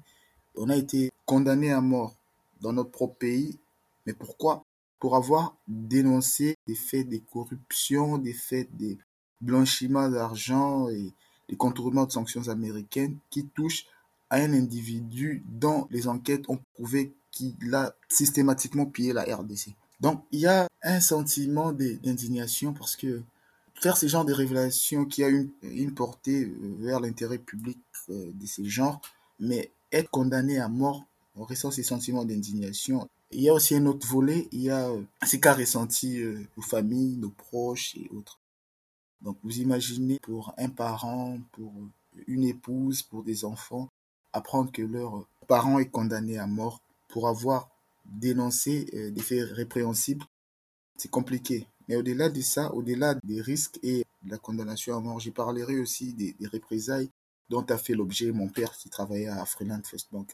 [0.56, 2.14] On a été condamné à mort
[2.60, 3.58] dans notre propre pays.
[4.06, 4.64] Mais pourquoi
[5.02, 8.96] pour avoir dénoncé des faits de corruption, des faits de
[9.40, 11.12] blanchiment d'argent et
[11.48, 13.86] des contournements de sanctions américaines qui touchent
[14.30, 19.74] à un individu dont les enquêtes ont prouvé qu'il a systématiquement pillé la RDC.
[19.98, 23.22] Donc il y a un sentiment d'indignation parce que
[23.74, 28.46] faire ce genre de révélations qui a une, portée euh, vers l'intérêt public euh, de
[28.46, 29.00] ce genre,
[29.40, 31.02] mais être condamné à mort,
[31.34, 34.88] on ressent ces sentiments d'indignation il y a aussi un autre volet, il y a
[34.88, 38.38] euh, ce qu'a ressenti euh, nos familles, nos proches et autres.
[39.20, 41.72] Donc vous imaginez pour un parent, pour
[42.26, 43.88] une épouse, pour des enfants,
[44.32, 47.68] apprendre que leur parent est condamné à mort pour avoir
[48.04, 50.24] dénoncé euh, des faits répréhensibles,
[50.96, 51.66] c'est compliqué.
[51.88, 55.78] Mais au-delà de ça, au-delà des risques et de la condamnation à mort, j'y parlerai
[55.78, 57.10] aussi des, représailles
[57.48, 60.30] dont a fait l'objet mon père qui travaillait à Freeland First Bank.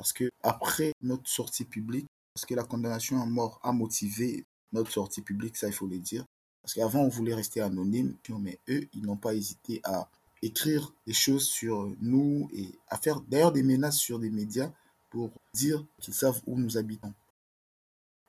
[0.00, 4.90] Parce que après notre sortie publique, parce que la condamnation à mort a motivé notre
[4.90, 6.24] sortie publique, ça il faut le dire.
[6.62, 10.08] Parce qu'avant on voulait rester anonyme, mais eux, ils n'ont pas hésité à
[10.40, 14.72] écrire des choses sur nous et à faire d'ailleurs des menaces sur des médias
[15.10, 17.12] pour dire qu'ils savent où nous habitons.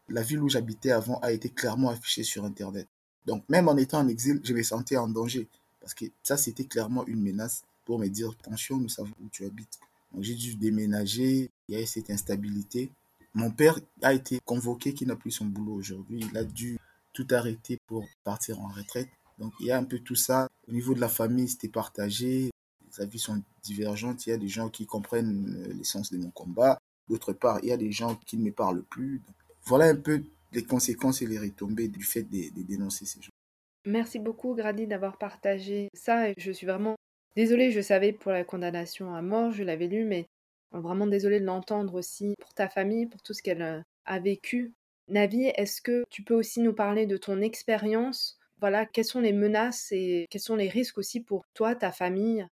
[0.09, 2.89] La ville où j'habitais avant a été clairement affichée sur Internet.
[3.25, 5.47] Donc même en étant en exil, je me sentais en danger.
[5.79, 9.45] Parce que ça, c'était clairement une menace pour me dire, attention, nous savons où tu
[9.45, 9.79] habites.
[10.13, 12.91] Donc j'ai dû déménager, il y a cette instabilité.
[13.33, 16.19] Mon père a été convoqué, qui n'a plus son boulot aujourd'hui.
[16.29, 16.77] Il a dû
[17.13, 19.09] tout arrêter pour partir en retraite.
[19.39, 20.49] Donc il y a un peu tout ça.
[20.67, 22.51] Au niveau de la famille, c'était partagé.
[22.87, 24.27] Les avis sont divergentes.
[24.27, 26.77] Il y a des gens qui comprennent euh, l'essence de mon combat.
[27.09, 29.21] D'autre part, il y a des gens qui ne me parlent plus.
[29.63, 33.31] voilà un peu les conséquences et les retombées du fait de, de dénoncer ces gens.
[33.85, 36.33] Merci beaucoup, Grady, d'avoir partagé ça.
[36.37, 36.95] Je suis vraiment
[37.37, 40.27] désolée, je savais pour la condamnation à mort, je l'avais lu, mais
[40.71, 42.35] Vraiment désolée de l'entendre aussi.
[42.39, 44.73] Pour ta famille, pour tout ce qu'elle euh, a vécu.
[45.07, 48.39] Navi, est-ce que tu peux aussi nous parler de ton expérience?
[48.59, 52.47] Voilà, quelles sont les menaces et quels sont les risques aussi pour toi, ta famille?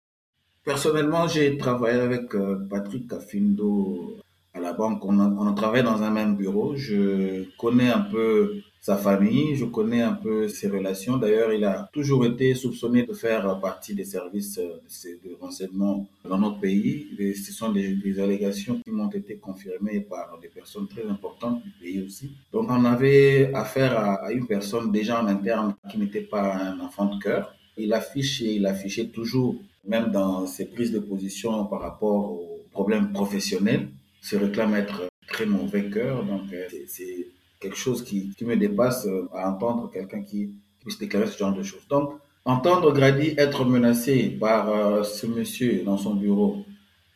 [0.64, 4.20] Personnellement, j'ai travaillé avec euh, Patrick Cafindo
[4.54, 5.04] à la banque.
[5.06, 6.76] On on a travaillé dans un même bureau.
[6.76, 11.18] Je connais un peu sa famille, je connais un peu ses relations.
[11.18, 16.60] D'ailleurs, il a toujours été soupçonné de faire partie des services de renseignement dans notre
[16.60, 17.08] pays.
[17.36, 22.02] Ce sont des, allégations qui m'ont été confirmées par des personnes très importantes du pays
[22.02, 22.32] aussi.
[22.54, 27.14] Donc, on avait affaire à, une personne déjà en interne qui n'était pas un enfant
[27.14, 27.54] de cœur.
[27.78, 32.60] Il affiche et il affichait toujours, même dans ses prises de position par rapport aux
[32.72, 33.90] problèmes professionnels,
[34.22, 36.24] se réclame être très mauvais cœur.
[36.24, 37.28] Donc, euh, c'est
[37.60, 40.52] quelque chose qui, qui me dépasse euh, à entendre quelqu'un qui
[40.82, 41.88] puisse déclarer ce genre de choses.
[41.90, 42.14] Donc,
[42.46, 46.66] entendre Grady être menacé par euh, ce monsieur dans son bureau,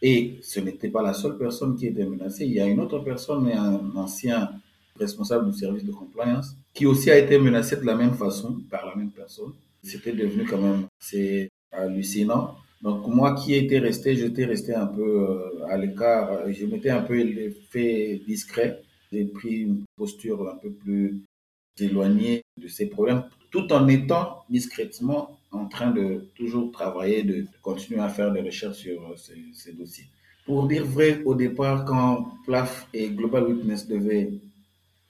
[0.01, 2.99] et ce n'était pas la seule personne qui était menacée, il y a une autre
[2.99, 4.51] personne, un ancien
[4.99, 8.85] responsable du service de compliance, qui aussi a été menacé de la même façon par
[8.85, 9.53] la même personne.
[9.81, 12.55] C'était devenu quand même c'est hallucinant.
[12.83, 17.01] Donc moi qui étais resté, j'étais resté un peu euh, à l'écart, je m'étais un
[17.01, 17.15] peu
[17.71, 18.81] fait discret
[19.13, 21.21] j'ai pris une posture un peu plus
[21.79, 27.99] éloignée de ces problèmes, tout en étant discrètement en train de toujours travailler, de, continuer
[27.99, 29.15] à faire des recherches sur euh,
[29.53, 30.05] ces, dossiers.
[30.45, 34.31] Pour dire vrai, au départ, quand PLAF et Global Witness devaient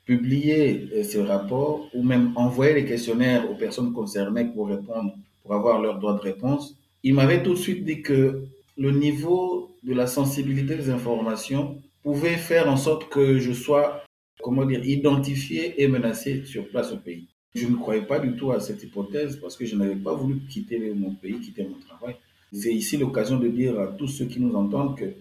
[0.06, 5.54] publier euh, ce rapport ou même envoyer les questionnaires aux personnes concernées pour répondre, pour
[5.54, 8.44] avoir leur droit de réponse, ils m'avaient tout de suite dit que
[8.78, 14.04] le niveau de la sensibilité des informations pouvait faire en sorte que je sois,
[14.42, 17.28] comment dire, identifié et menacé sur place au pays.
[17.56, 20.40] Je ne croyais pas du tout à cette hypothèse parce que je n'avais pas voulu
[20.50, 22.16] quitter mon pays, quitter mon travail.
[22.52, 25.14] C'est ici l'occasion de dire à tous ceux qui nous entendent que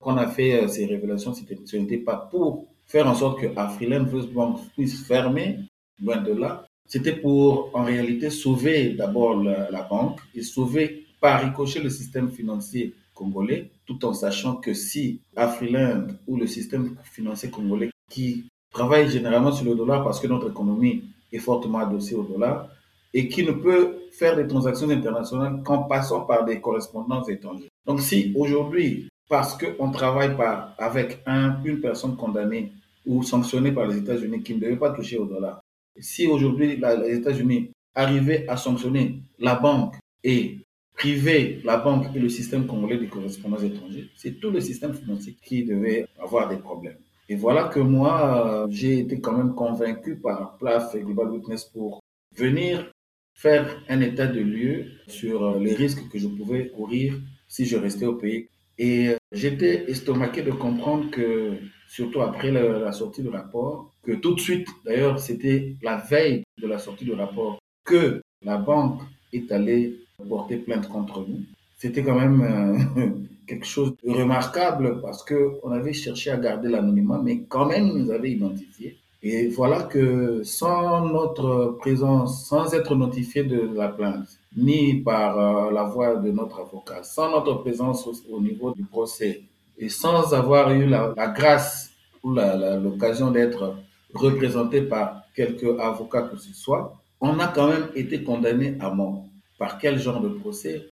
[0.00, 3.46] quand on a fait euh, ces révélations, ce n'était pas pour faire en sorte que
[3.56, 5.58] Afriland First Bank puisse fermer,
[6.02, 6.66] loin de là.
[6.86, 12.94] C'était pour, en réalité, sauver d'abord la, banque et sauver par ricochet le système financier
[13.12, 19.50] congolais, tout en sachant que si Afriland ou le système financier congolais qui travaille généralement
[19.50, 22.68] sur le dollar parce que notre économie est fortement adossée au dollar
[23.12, 27.70] et qui ne peut faire des transactions internationales qu'en passant par des correspondances étrangères.
[27.84, 32.70] Donc si aujourd'hui, parce qu'on travaille par, avec un, une personne condamnée
[33.04, 35.60] ou sanctionnée par les États-Unis qui ne devait pas toucher au dollar,
[35.98, 40.60] si aujourd'hui les États-Unis arrivaient à sanctionner la banque et
[40.96, 45.36] priver la banque et le système congolais des correspondances étrangères, c'est tout le système financier
[45.42, 46.98] qui devait avoir des problèmes.
[47.28, 52.00] Et voilà que moi, j'ai été quand même convaincu par PLAF et Global Witness pour
[52.36, 52.90] venir
[53.34, 58.06] faire un état de lieu sur les risques que je pouvais courir si je restais
[58.06, 58.48] au pays.
[58.78, 61.54] Et j'étais estomaqué de comprendre que,
[61.88, 66.66] surtout après la, sortie du rapport, que tout de suite, d'ailleurs, c'était la veille de
[66.66, 69.00] la sortie du rapport, que la banque
[69.32, 71.40] est allée porter plainte contre nous.
[71.76, 73.06] C'était quand même euh,
[73.46, 78.04] quelque chose de remarquable parce qu'on avait cherché à garder l'anonymat, mais quand même, ils
[78.04, 78.96] nous avaient identifié.
[79.22, 85.72] Et voilà que sans notre présence, sans être notifié de la plainte, ni par euh,
[85.72, 89.42] la voix de notre avocat, sans notre présence au, niveau du procès,
[89.78, 91.90] et sans avoir eu la, grâce
[92.22, 93.76] ou l'occasion d'être
[94.14, 99.25] représenté par quelque avocat que ce soit, on a quand même été condamné à mort.
[99.58, 100.88] Par quel genre de procès?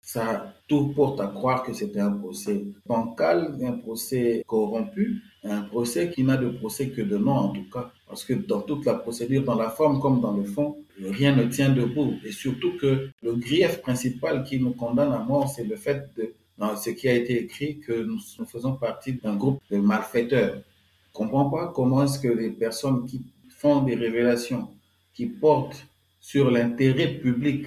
[0.00, 6.10] Ça tout porte à croire que c'était un procès bancal, un procès corrompu, un procès
[6.10, 7.90] qui n'a de procès que de nom en tout cas.
[8.06, 11.44] Parce que dans toute la procédure, dans la forme comme dans le fond, rien ne
[11.44, 12.14] tient debout.
[12.24, 16.34] Et surtout que le grief principal qui nous condamne à mort, c'est le fait de,
[16.58, 20.54] dans ce qui a été écrit, que nous, faisons partie d'un groupe de malfaiteurs.
[20.54, 24.68] Je ne comprends pas comment est-ce que les personnes qui font des révélations,
[25.14, 25.86] qui portent
[26.20, 27.66] sur l'intérêt public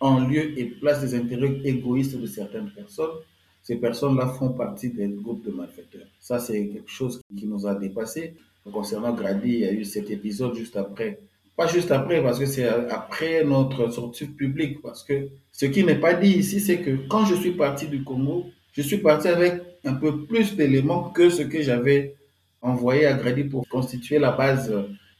[0.00, 3.16] en lieu et place des intérêts égoïstes de certaines personnes,
[3.62, 6.06] ces personnes-là font partie des groupes de malfaiteurs.
[6.20, 8.34] Ça, c'est quelque chose qui nous a dépassé.
[8.72, 11.18] Concernant Grady, il y a eu cet épisode juste après.
[11.56, 14.80] Pas juste après, parce que c'est après notre sortie publique.
[14.82, 18.04] Parce que ce qui n'est pas dit ici, c'est que quand je suis parti du
[18.04, 22.14] Congo, je suis parti avec un peu plus d'éléments que ce que j'avais
[22.60, 24.72] envoyé à Grady pour constituer la base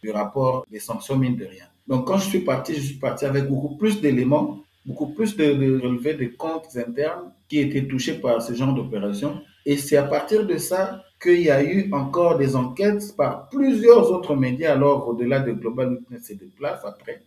[0.02, 1.64] du rapport des sanctions mine de rien.
[1.86, 5.44] Donc quand je suis parti, je suis parti avec beaucoup plus d'éléments beaucoup plus de,
[5.81, 9.42] relevés de comptes internes qui étaient touchés par ce genre d'opération.
[9.66, 14.11] Et c'est à partir de ça qu'il y a eu encore des enquêtes par plusieurs
[14.11, 17.20] autres médias, alors au-delà de Global Witness et de PLAF après,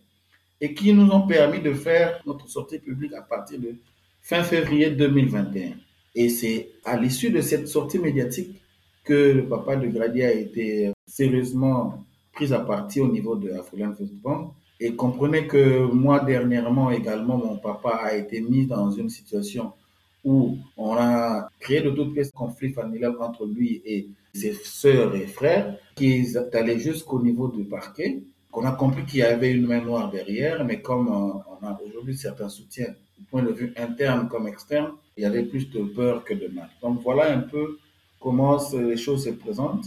[0.60, 3.76] et qui nous ont permis de faire notre sortie publique à partir de
[4.20, 5.74] fin février 2021.
[6.16, 8.60] Et c'est à l'issue de cette sortie médiatique
[9.04, 14.14] que papa de Grady a été sérieusement pris à partie au niveau de African First
[14.14, 14.52] Bank
[14.84, 19.72] et comprenez que moi, dernièrement également, mon papa a été mis dans une situation
[20.24, 25.28] où on a créé de toutes pièces conflit familial entre lui et ses sœurs et
[25.28, 29.82] frères, qui allé jusqu'au niveau du parquet, qu'on a compris qu'il y avait une main
[29.82, 34.28] noire derrière, mais comme euh, on a aujourd'hui certains soutiens du point de vue interne
[34.28, 36.70] comme externe, il y avait plus de peur que de mal.
[36.82, 37.78] Donc voilà un peu
[38.18, 39.86] comment les choses se présentent.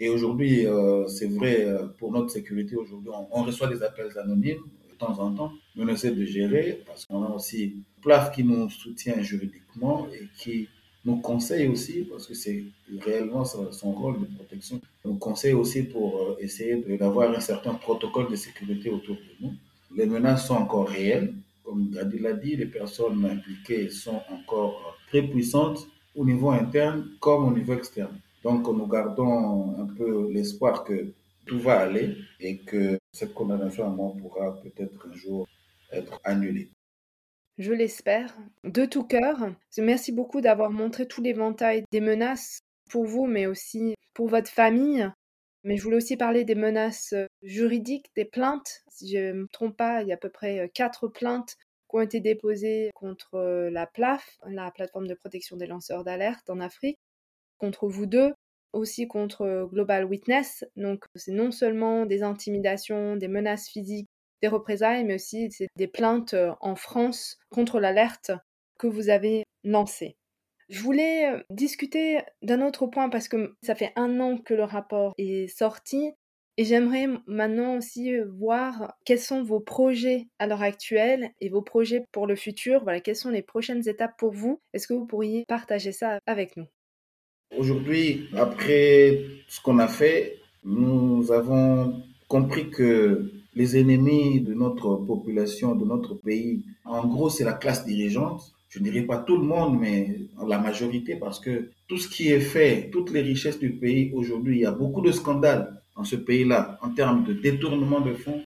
[0.00, 4.62] Et aujourd'hui, euh, c'est vrai, euh, pour notre sécurité, aujourd'hui, on, reçoit des appels anonymes
[4.90, 5.52] de temps en temps.
[5.78, 10.68] On essaie de gérer parce qu'on a aussi PLAF qui nous soutient juridiquement et qui
[11.04, 12.64] nous conseille aussi, parce que c'est
[13.00, 18.30] réellement son rôle de protection, nous conseille aussi pour euh, essayer d'avoir un certain protocole
[18.30, 19.52] de sécurité autour de nous.
[19.94, 21.34] Les menaces sont encore réelles.
[21.62, 27.44] Comme Gadi l'a dit, les personnes impliquées sont encore très puissantes au niveau interne comme
[27.44, 28.18] au niveau externe.
[28.44, 31.14] Donc nous gardons un peu l'espoir que
[31.46, 35.48] tout va aller et que cette condamnation à mort pourra peut-être un jour
[35.90, 36.70] être annulée.
[37.56, 39.38] Je l'espère, de tout cœur.
[39.78, 42.58] Merci beaucoup d'avoir montré tout l'éventail des menaces
[42.90, 45.08] pour vous, mais aussi pour votre famille.
[45.62, 48.82] Mais je voulais aussi parler des menaces juridiques, des plaintes.
[48.88, 51.56] Si je ne me trompe pas, il y a à peu près quatre plaintes
[51.88, 53.38] qui ont été déposées contre
[53.70, 56.98] la PLAF, la plateforme de protection des lanceurs d'alerte en Afrique
[57.58, 58.32] contre vous deux,
[58.72, 60.64] aussi contre Global Witness.
[60.76, 64.08] Donc c'est non seulement des intimidations, des menaces physiques,
[64.42, 68.32] des représailles, mais aussi des plaintes en France contre l'alerte
[68.78, 70.16] que vous avez lancée.
[70.68, 75.12] Je voulais discuter d'un autre point parce que ça fait un an que le rapport
[75.18, 76.12] est sorti
[76.56, 81.62] Et j'aimerais maintenant aussi euh, voir quels sont vos projets à l'heure actuelle et vos
[81.62, 82.84] projets pour le futur.
[83.04, 84.60] Quelles sont les prochaines étapes pour vous?
[84.72, 86.66] Est-ce que vous pourriez partager ça avec nous?
[87.56, 95.74] Aujourd'hui, après ce qu'on a fait, nous avons compris que les ennemis de notre population,
[95.76, 98.52] de notre pays, en gros, c'est la classe dirigeante.
[98.68, 102.30] Je ne dirais pas tout le monde, mais la majorité, parce que tout ce qui
[102.30, 106.04] est fait, toutes les richesses du pays aujourd'hui, il y a beaucoup de scandales dans
[106.04, 108.42] ce pays-là en termes de détournement de fonds.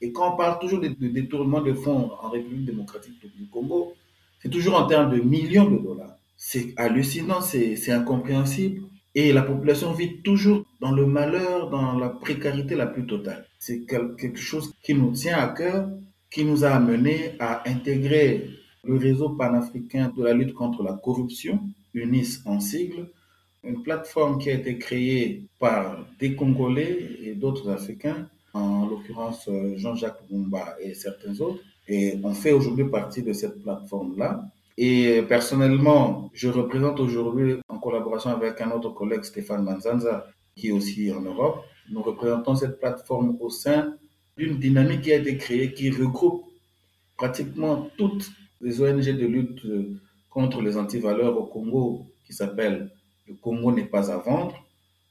[0.00, 3.94] Et quand on parle toujours de, détournement de fonds en République démocratique du Congo,
[4.40, 6.15] c'est toujours en termes de millions de dollars.
[6.36, 8.82] C'est hallucinant, c'est incompréhensible.
[9.14, 13.46] Et la population vit toujours dans le malheur, dans la précarité la plus totale.
[13.58, 15.88] C'est quelque chose qui nous tient à cœur,
[16.30, 18.50] qui nous a amené à intégrer
[18.84, 21.60] le réseau panafricain de la lutte contre la corruption,
[21.94, 23.08] UNIS en sigle,
[23.64, 29.76] une plateforme qui a été créée par des Congolais et d'autres Africains, en l'occurrence euh,
[29.76, 31.62] Jean-Jacques Mumba et certains autres.
[31.88, 34.44] Et on fait aujourd'hui partie de cette plateforme-là.
[34.78, 40.72] Et personnellement, je représente aujourd'hui, en collaboration avec un autre collègue, Stéphane Manzanza, qui est
[40.72, 43.96] aussi en Europe, nous représentons cette plateforme au sein
[44.36, 46.44] d'une dynamique qui a été créée, qui regroupe
[47.16, 49.66] pratiquement toutes les ONG de lutte
[50.28, 52.90] contre les antivaleurs au Congo, qui s'appelle
[53.26, 54.64] le Congo n'est pas à vendre.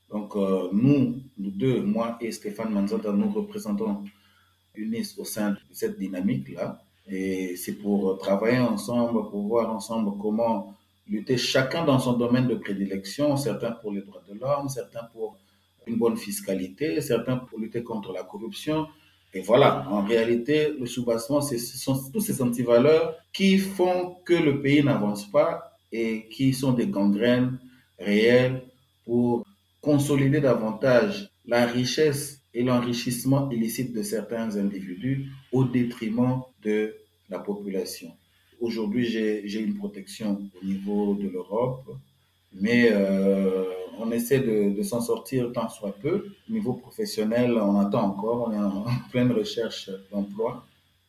[0.10, 4.04] Donc, euh, nous, nous deux, moi et Stéphane Manzata, nous représentons
[4.76, 6.85] UNIS au sein de cette dynamique-là.
[7.10, 10.74] Et c'est pour travailler ensemble, pour voir ensemble comment
[11.08, 15.38] lutter chacun dans son domaine de prédilection, certains pour les droits de l'homme, certains pour
[15.86, 18.88] une bonne fiscalité, certains pour lutter contre la corruption.
[19.34, 24.62] Et voilà, en réalité, le soubassement, ce sont tous ces antivaleurs qui font que le
[24.62, 27.60] pays n'avance pas et qui sont des gangrènes
[28.00, 28.64] réel
[29.06, 29.46] pour
[29.82, 36.96] consolider davantage la richesse et l'enrichissement illicite de certains individus au détriment de
[37.30, 38.12] la population.
[38.60, 41.86] Aujourd'hui, j'ai une protection au niveau de l'Europe,
[42.54, 43.66] mais euh,
[44.00, 46.26] on essaie de, de s'en sortir tant soit peu.
[46.50, 50.66] Au niveau professionnel, on attend encore, on est en, pleine recherche d'emploi.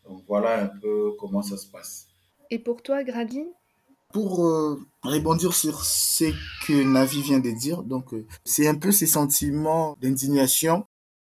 [0.09, 2.09] Donc voilà un peu comment ça se passe.
[2.51, 3.45] Et pour toi, Grady,
[4.13, 6.25] pour euh, rebondir sur ce
[6.67, 10.87] que Navi vient de dire, donc euh, c'est un peu ces sentiments d'indignation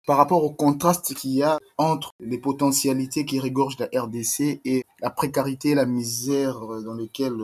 [0.06, 4.84] par rapport au contraste qu'il y a entre les potentialités qui régorgent la RDC et
[5.00, 7.40] la précarité et la misère dans lesquelles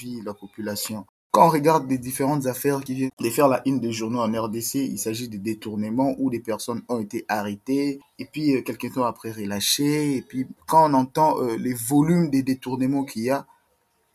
[0.00, 1.06] vit la population.
[1.30, 4.32] Quand on regarde les différentes affaires qui viennent de faire la une des journaux en
[4.32, 8.94] RDC, il s'agit de détournements où des personnes ont été arrêtées et puis euh, quelques
[8.94, 10.16] temps après relâchées.
[10.16, 13.46] Et puis quand on entend les volumes des détournements qu'il y a,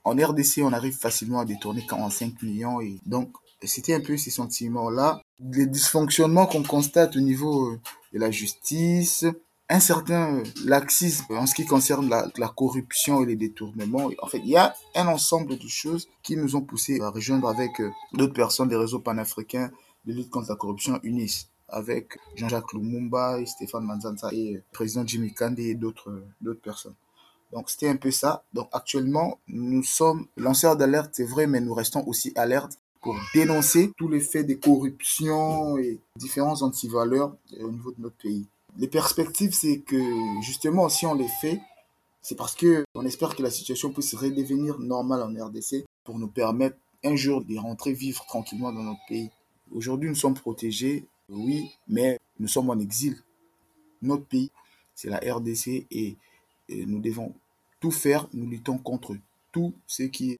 [0.04, 3.30] en RDC, on arrive facilement à détourner 45 millions et donc
[3.64, 5.22] c'était un peu ces sentiments-là.
[5.52, 7.80] Les dysfonctionnements qu'on constate au niveau euh,
[8.14, 9.26] de la justice,
[9.68, 14.10] un certain euh, laxisme en ce qui concerne la, corruption et les détournements.
[14.22, 17.50] En fait, il y a un ensemble de choses qui nous ont poussé à rejoindre
[17.50, 19.70] avec euh, d'autres personnes des réseaux panafricains
[20.06, 25.34] de lutte contre la corruption UNIS, avec Jean-Jacques Lumumba et Stéphane Manzanza et président Jimmy
[25.34, 26.24] Kande et d'autres
[26.62, 26.96] personnes.
[27.52, 28.44] Donc c'était un peu ça.
[28.54, 33.92] Donc actuellement, nous sommes lanceurs d'alerte, c'est vrai, mais nous restons aussi alertes pour dénoncer
[33.98, 38.48] tous les faits de corruption et différents antivaleurs au niveau de notre pays.
[38.78, 40.02] Les perspectives, c'est que
[40.42, 41.62] justement, si on les fait,
[42.22, 46.30] c'est parce que on espère que la situation puisse redevenir normale en RDC pour nous
[46.30, 49.30] permettre un jour de rentrer vivre tranquillement dans notre pays.
[49.74, 53.22] Aujourd'hui, nous sommes protégés, oui, mais nous sommes en exil.
[54.02, 54.50] Notre pays,
[54.96, 56.16] c'est la RDC et
[56.70, 57.34] nous devons
[57.82, 59.18] tout faire, nous luttons contre
[59.52, 60.40] tout ce qui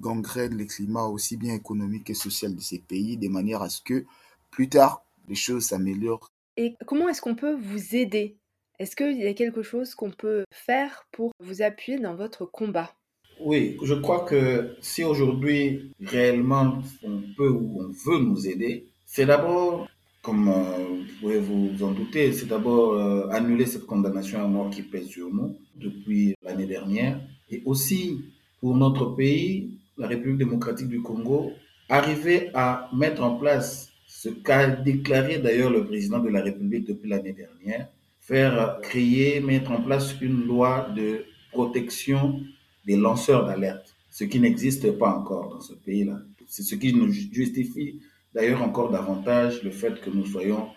[0.00, 3.80] gangrène les climats aussi bien économiques que social de ces pays, de manière à ce
[3.80, 4.04] que
[4.50, 6.28] plus tard, les choses s'améliorent.
[6.56, 8.36] Et comment est-ce qu'on peut vous aider?
[8.78, 12.94] Est-ce qu'il y a quelque chose qu'on peut faire pour vous appuyer dans votre combat?
[13.40, 19.26] Oui, je crois que si aujourd'hui réellement on peut ou on veut nous aider, c'est
[19.26, 19.88] d'abord
[20.24, 24.70] comme euh, vous pouvez vous en douter, c'est d'abord euh, annuler cette condamnation à mort
[24.70, 27.20] qui pèse sur nous depuis l'année dernière.
[27.50, 28.24] Et aussi,
[28.58, 31.52] pour notre pays, la République démocratique du Congo,
[31.88, 37.08] arriver à mettre en place ce qu'a déclaré d'ailleurs le président de la République depuis
[37.08, 37.88] l'année dernière,
[38.20, 42.40] faire créer, mettre en place une loi de protection
[42.86, 46.18] des lanceurs d'alerte, ce qui n'existe pas encore dans ce pays-là.
[46.46, 48.00] C'est ce qui nous justifie
[48.34, 50.68] d'ailleurs encore davantage le fait que nous soyons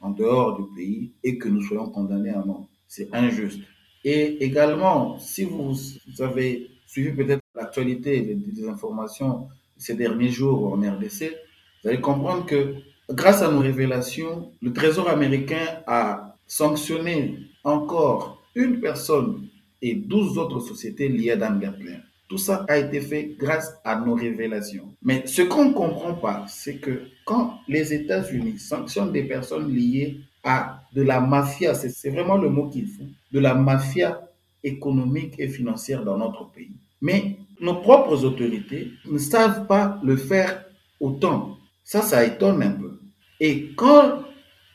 [0.00, 2.68] en dehors du pays et que nous soyons condamnés à mort.
[2.86, 3.60] C'est injuste.
[4.04, 5.74] Et également, si vous,
[6.18, 7.43] avez suivi peut-être
[7.74, 11.34] l'actualité, des informations ces derniers jours en RDC,
[11.82, 12.74] vous allez comprendre que
[13.10, 19.48] grâce à nos révélations, le Trésor américain a sanctionné encore une personne
[19.82, 21.98] et 12 autres sociétés liées à Dan Gertler.
[22.28, 24.94] Tout ça a été fait grâce à nos révélations.
[25.02, 30.20] Mais ce qu'on ne comprend pas, c'est que quand les États-Unis sanctionnent des personnes liées
[30.44, 34.22] à de la mafia, c'est vraiment le mot qu'il faut, de la mafia
[34.62, 36.76] économique et financière dans notre pays.
[37.04, 40.64] Mais nos propres autorités ne savent pas le faire
[40.98, 41.58] autant.
[41.84, 42.98] Ça, ça étonne un peu.
[43.40, 44.20] Et quand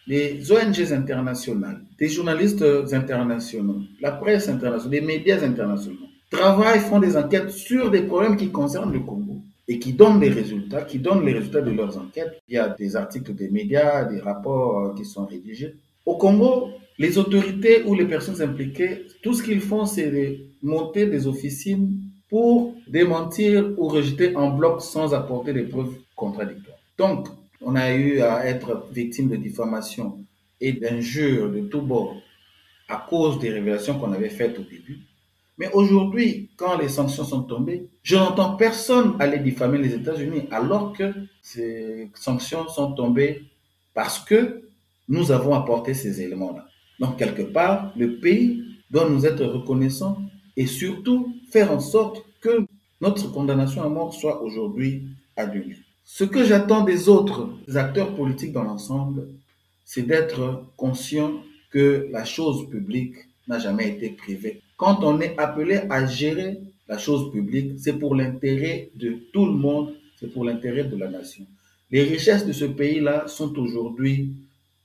[0.06, 5.98] les ONG internationales, des journalistes internationaux, la presse internationale, les médias internationaux
[6.30, 10.30] travaillent, font des enquêtes sur des problèmes qui concernent le Congo et qui donnent des
[10.30, 12.40] résultats, qui donnent les résultats de leurs enquêtes.
[12.48, 15.74] Il y a des articles des médias, des rapports euh, qui sont rédigés.
[16.06, 16.70] Au Congo,
[17.00, 22.09] les autorités ou les personnes impliquées, tout ce qu'ils font, c'est de monter des officines
[22.30, 26.78] pour démentir ou rejeter en bloc sans apporter des preuves contradictoires.
[26.98, 27.28] Donc,
[27.62, 30.20] on a eu à être victime de diffamation
[30.62, 32.16] et d'injures de tous bords
[32.88, 35.00] à cause des révélations qu'on avait faites au début.
[35.58, 40.94] Mais aujourd'hui, quand les sanctions sont tombées, je n'entends personne aller diffamer les États-Unis alors
[40.94, 41.12] que
[41.42, 43.44] ces sanctions sont tombées
[43.94, 44.62] parce que
[45.10, 46.66] nous avons apporté ces éléments-là.
[47.00, 50.18] Donc, quelque part, le pays doit nous être reconnaissant
[50.56, 52.66] et surtout faire en sorte que
[53.02, 55.78] notre condamnation à mort soit aujourd'hui annulée.
[56.04, 59.28] Ce que j'attends des autres acteurs politiques dans l'ensemble,
[59.86, 61.32] c'est d'être conscient
[61.72, 63.16] que la chose publique
[63.48, 64.62] n'a jamais été privée.
[64.78, 69.54] Quand on est appelé à gérer la chose publique, c'est pour l'intérêt de tout le
[69.54, 71.46] monde, c'est pour l'intérêt de la nation.
[71.92, 74.34] Les richesses de ce pays-là sont aujourd'hui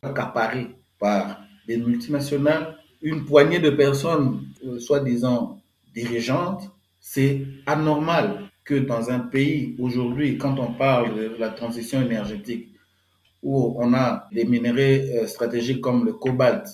[0.03, 5.59] accaparées par des multinationales, une poignée de personnes, euh, soi-disant
[5.95, 6.71] dirigeantes.
[7.01, 12.71] C'est anormal que dans un pays aujourd'hui, quand on parle de la transition énergétique,
[13.43, 16.67] où on a des minéraux euh, stratégiques comme le cobalt,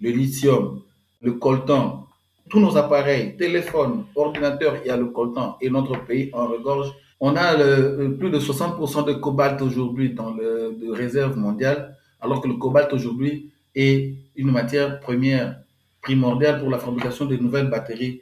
[0.00, 0.80] le lithium,
[1.20, 2.06] le coltan,
[2.48, 6.92] tous nos appareils, téléphones, ordinateurs, il y a le coltan et notre pays en regorge.
[7.20, 12.48] On a plus de 60% de cobalt aujourd'hui dans le de réserve mondiale, alors que
[12.48, 15.60] le cobalt aujourd'hui est une matière première
[16.02, 18.20] primordiale pour la fabrication de nouvelles batteries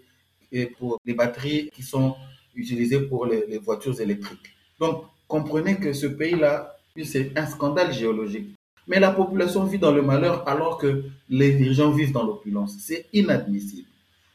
[0.52, 2.14] et pour les batteries qui sont
[2.54, 4.54] utilisées pour les, voitures électriques.
[4.78, 8.50] Donc, comprenez que ce pays-là, c'est un scandale géologique.
[8.86, 12.76] Mais la population vit dans le malheur alors que les dirigeants vivent dans l'opulence.
[12.80, 13.88] C'est inadmissible.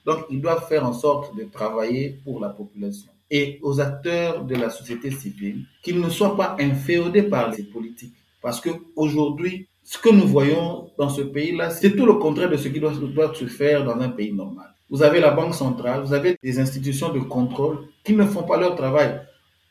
[0.05, 4.55] Donc, ils doivent faire en sorte de travailler pour la population et aux acteurs de
[4.55, 8.15] la société civile qu'ils ne soient pas inféodés par les politiques.
[8.41, 12.67] Parce qu'aujourd'hui, ce que nous voyons dans ce pays-là, c'est tout le contraire de ce
[12.67, 12.91] qui doit,
[13.33, 14.67] se faire dans un pays normal.
[14.89, 18.57] Vous avez la Banque centrale, vous avez des institutions de contrôle qui ne font pas
[18.57, 19.21] leur travail.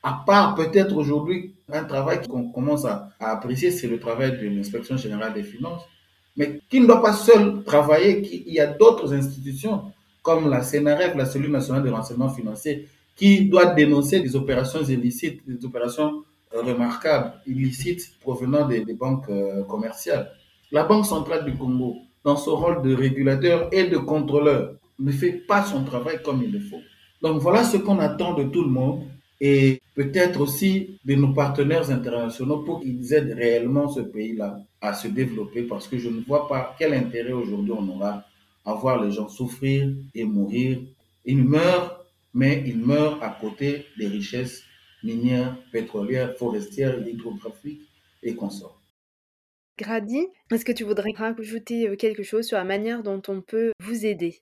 [0.02, 4.96] À part peut-être aujourd'hui un travail qu'on commence à, apprécier, c'est le travail de l'inspection
[4.96, 5.82] générale des finances,
[6.34, 9.92] mais qui ne doit pas seul travailler, il y a d'autres institutions
[10.22, 15.42] comme la CNRF, la cellule nationale de renseignement financier, qui doit dénoncer des opérations illicites,
[15.46, 20.30] des opérations remarquables, illicites provenant des, banques euh, commerciales.
[20.72, 25.32] La Banque centrale du Congo, dans son rôle de régulateur et de contrôleur, ne fait
[25.32, 26.80] pas son travail comme il le faut.
[27.22, 29.04] Donc voilà ce qu'on attend de tout le monde
[29.40, 35.08] et peut-être aussi de nos partenaires internationaux pour qu'ils aident réellement ce pays-là à se
[35.08, 38.24] développer parce que je ne vois pas quel intérêt aujourd'hui on aura
[38.64, 40.78] à voir les gens souffrir et mourir.
[41.24, 44.62] Ils meurent, mais ils meurent à côté des richesses
[45.02, 47.82] minières, pétrolières, forestières, hydrographiques
[48.22, 48.80] et consorts.
[49.78, 53.72] Grady, est-ce que tu voudrais rajouter euh, quelque chose sur la manière dont on peut
[53.84, 54.40] vous aider?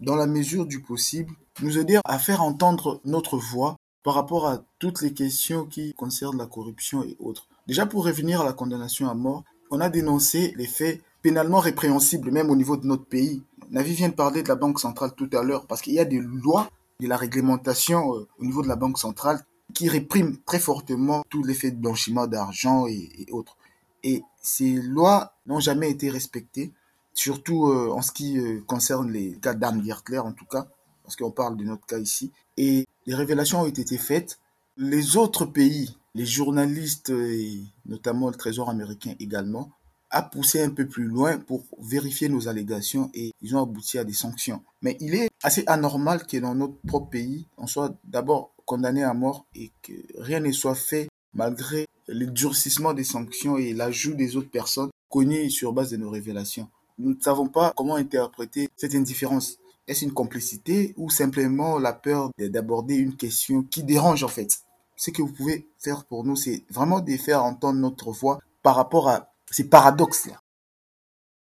[0.00, 1.32] Dans la mesure du possible,
[1.62, 6.38] nous aider à faire entendre notre voix par rapport à toutes les questions qui concernent
[6.38, 7.46] la corruption et autres.
[7.66, 12.30] Déjà pour revenir à la condamnation à mort, on a dénoncé les faits pénalement répréhensible,
[12.30, 13.42] même au niveau de notre pays.
[13.70, 16.04] Navi vient de parler de la Banque centrale tout à l'heure, parce qu'il y a
[16.04, 16.68] des lois
[17.00, 19.40] de la réglementation euh, au niveau de la Banque centrale
[19.72, 23.56] qui répriment très fortement tout l'effet de blanchiment d'argent et, autres.
[24.02, 26.72] Et ces lois n'ont jamais été respectées,
[27.14, 30.68] surtout euh, en ce qui euh, concerne les cas d'Anne Gertler en tout cas,
[31.02, 32.30] parce qu'on parle de notre cas ici.
[32.56, 34.38] Et les révélations ont été faites.
[34.76, 39.70] Les autres pays, les journalistes et notamment le Trésor américain également,
[40.14, 44.04] a poussé un peu plus loin pour vérifier nos allégations et ils ont abouti à
[44.04, 44.62] des sanctions.
[44.80, 49.14] Mais il est assez anormal que dans notre propre pays, on soit d'abord condamné à
[49.14, 54.36] mort et que rien ne soit fait malgré le durcissement des sanctions et l'ajout des
[54.36, 56.68] autres personnes connues sur base de nos révélations.
[56.98, 59.58] Nous ne savons pas comment interpréter cette indifférence.
[59.86, 64.60] Est-ce une complicité ou simplement la peur d'aborder une question qui dérange en fait?
[64.96, 68.76] Ce que vous pouvez faire pour nous, c'est vraiment de faire entendre notre voix par
[68.76, 70.40] rapport à ces paradoxes-là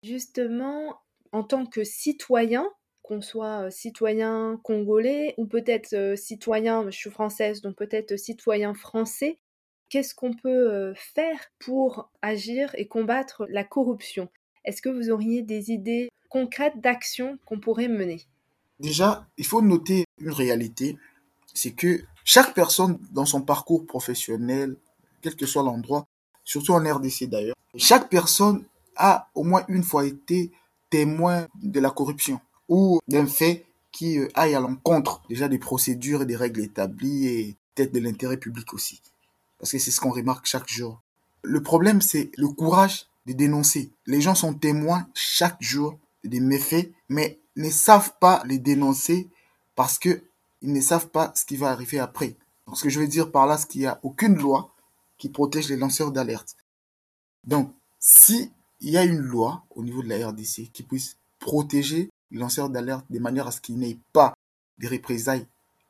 [0.03, 0.95] Justement,
[1.31, 2.67] en tant que citoyen,
[3.07, 9.39] qu'on soit citoyen congolais ou peut-être citoyen, je suis française, donc peut-être citoyen français,
[9.89, 14.27] qu'est-ce qu'on peut faire pour agir et combattre la corruption?
[14.65, 18.23] Est-ce que vous auriez des idées concrètes d'actions qu'on pourrait mener?
[18.81, 20.97] Déjà, il faut noter une réalité,
[21.53, 24.75] c'est que chaque personne dans son parcours professionnel,
[25.21, 26.05] quel que soit l'endroit,
[26.43, 28.65] surtout en RDC d'ailleurs, chaque personne
[28.97, 30.51] a au moins une fois été
[30.89, 36.21] témoin de la corruption ou d'un fait qui euh, aille à l'encontre déjà des procédures
[36.21, 39.01] et des règles établies et peut-être de l'intérêt public aussi.
[39.59, 41.01] Parce que c'est ce qu'on remarque chaque jour.
[41.43, 43.91] Le problème, c'est le courage de dénoncer.
[44.05, 49.29] Les gens sont témoins chaque jour des méfaits, mais ne savent pas les dénoncer
[49.75, 50.23] parce que
[50.61, 52.35] ils ne savent pas ce qui va arriver après.
[52.65, 54.73] Donc, ce que je veux dire par là, c'est qu'il n'y a aucune loi
[55.17, 56.55] qui protège les lanceurs d'alerte.
[57.43, 62.09] Donc, si il y a une loi au niveau de la RDC qui puisse protéger
[62.31, 64.33] les lanceurs d'alerte de manière à ce qu'il n'y ait pas
[64.79, 65.47] de représailles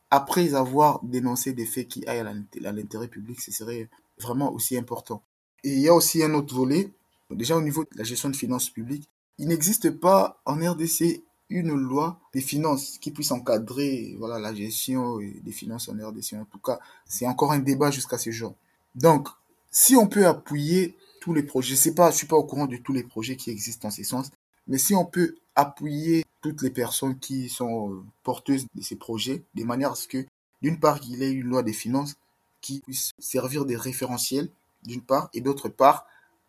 [0.10, 5.22] après avoir dénoncé des faits qui aillent à l'intérêt public, ce serait vraiment aussi important.
[5.64, 6.92] Et il y a aussi un autre volet,
[7.30, 11.74] déjà au niveau de la gestion de finances publiques, il n'existe pas en RDC une
[11.74, 16.34] loi des finances qui puisse encadrer voilà la gestion des finances en RDC.
[16.34, 18.56] En tout cas, c'est encore un débat jusqu'à ce jour.
[18.96, 19.28] Donc,
[19.72, 22.94] si on peut appuyer tous les projets, je je suis pas au courant de tous
[22.94, 24.32] les projets qui existent en ce sens,
[24.68, 29.43] mais si on peut appuyer toutes les personnes qui sont euh, porteuses de ces projets,
[29.55, 30.26] de manière à ce que,
[30.61, 32.15] d'une part, il y ait une loi des finances
[32.61, 34.49] qui puisse servir de référentiel,
[34.84, 36.05] d'une part, et d'autre part,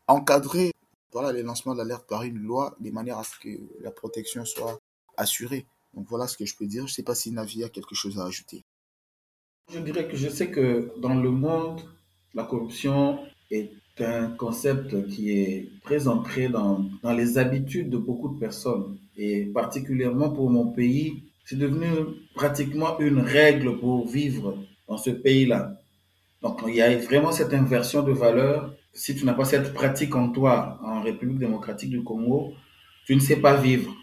[0.07, 0.73] encadrer
[1.13, 3.49] voilà, les lancements d'alerte par une loi, de manière à ce que
[3.81, 4.79] la protection soit
[5.17, 5.67] assurée.
[5.95, 6.87] Donc voilà ce que je peux dire.
[6.87, 8.63] Je ne sais pas si Navi a quelque chose à ajouter.
[9.71, 11.83] Je dirais que je sais que dans le monde,
[12.35, 13.19] la corruption
[13.51, 13.71] est
[14.01, 18.97] un concept qui est très ancré dans, dans les habitudes de beaucoup de personnes.
[19.17, 21.89] Et particulièrement pour mon pays, c'est devenu
[22.35, 25.75] pratiquement une règle pour vivre dans ce pays-là.
[26.43, 28.75] Donc il y a vraiment cette inversion de valeurs.
[28.93, 32.53] Si tu n'as pas cette pratique en toi, en République démocratique du Congo,
[33.07, 33.95] tu ne sais pas vivre.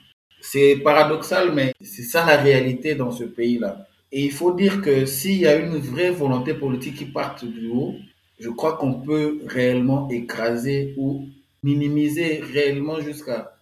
[0.41, 3.87] C'est paradoxal, mais c'est ça la réalité dans ce pays-là.
[4.11, 7.67] Et il faut dire que s'il y a une vraie volonté politique qui parte du
[7.67, 7.95] haut,
[8.39, 11.27] je crois qu'on peut réellement écraser ou
[11.63, 13.55] minimiser réellement jusqu'à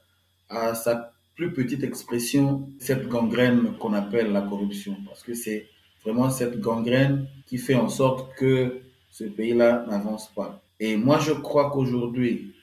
[0.50, 4.98] à sa plus petite expression cette gangrène qu'on appelle la corruption.
[5.06, 5.68] Parce que c'est
[6.04, 10.62] vraiment cette gangrène qui fait en sorte que ce pays-là n'avance pas.
[10.80, 12.54] Et moi, je crois qu'aujourd'hui,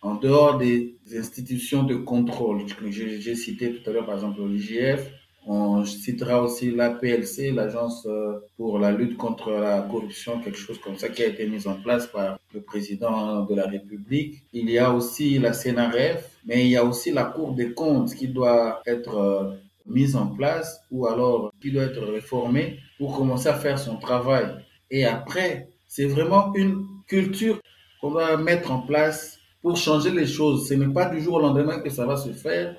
[0.00, 5.10] en dehors des institutions de contrôle que j'ai cité tout à l'heure, par exemple l'IGF,
[5.46, 10.96] on citera aussi l'APLC, l'Agence euh, pour la lutte contre la corruption, quelque chose comme
[10.96, 14.44] ça qui a été mise en place par le président de la République.
[14.52, 18.14] Il y a aussi la CNRF, mais il y a aussi la Cour des comptes
[18.14, 19.54] qui doit être euh,
[19.86, 24.46] mise en place ou alors qui doit être réformée pour commencer à faire son travail.
[24.90, 27.60] Et après, c'est vraiment une culture
[28.00, 30.68] qu'on va mettre en place pour changer les choses.
[30.68, 32.76] Ce n'est pas du jour au lendemain que ça va se faire,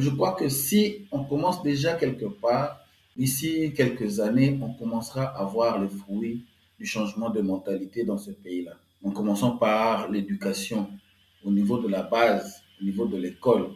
[0.00, 2.80] je crois que si on commence déjà quelque part,
[3.16, 6.44] d'ici quelques années, on commencera à voir les fruits
[6.78, 8.72] du changement de mentalité dans ce pays-là.
[9.04, 10.88] En commençant par l'éducation
[11.44, 13.70] au niveau de la base, au niveau de l'école.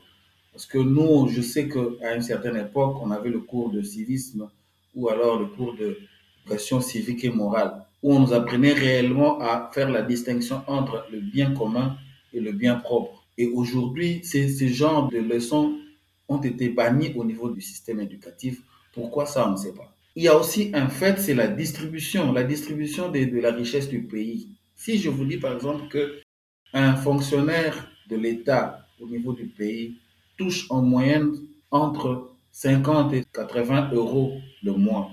[0.52, 4.48] Parce que nous, je sais qu'à une certaine époque, on avait le cours de civisme
[4.94, 5.98] ou alors le cours de
[6.46, 11.20] question civique et morale, où on nous apprenait réellement à faire la distinction entre le
[11.20, 11.96] bien commun
[12.32, 13.24] et le bien propre.
[13.38, 15.76] Et aujourd'hui, c'est ce genre de leçons
[16.28, 18.62] ont été bannis au niveau du système éducatif.
[18.92, 19.92] Pourquoi ça, on ne sait pas.
[20.14, 24.02] Il y a aussi un fait, c'est la distribution, la distribution de, la richesse du
[24.02, 24.48] pays.
[24.74, 26.20] Si je vous dis par exemple que
[26.74, 29.96] un fonctionnaire de l'État au niveau du pays
[30.36, 31.34] touche en moyenne
[31.70, 35.10] entre 50 et 80 euros le mois,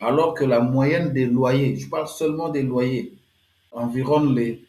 [0.00, 3.14] alors que la moyenne des loyers, je parle seulement des loyers,
[3.72, 4.62] environ les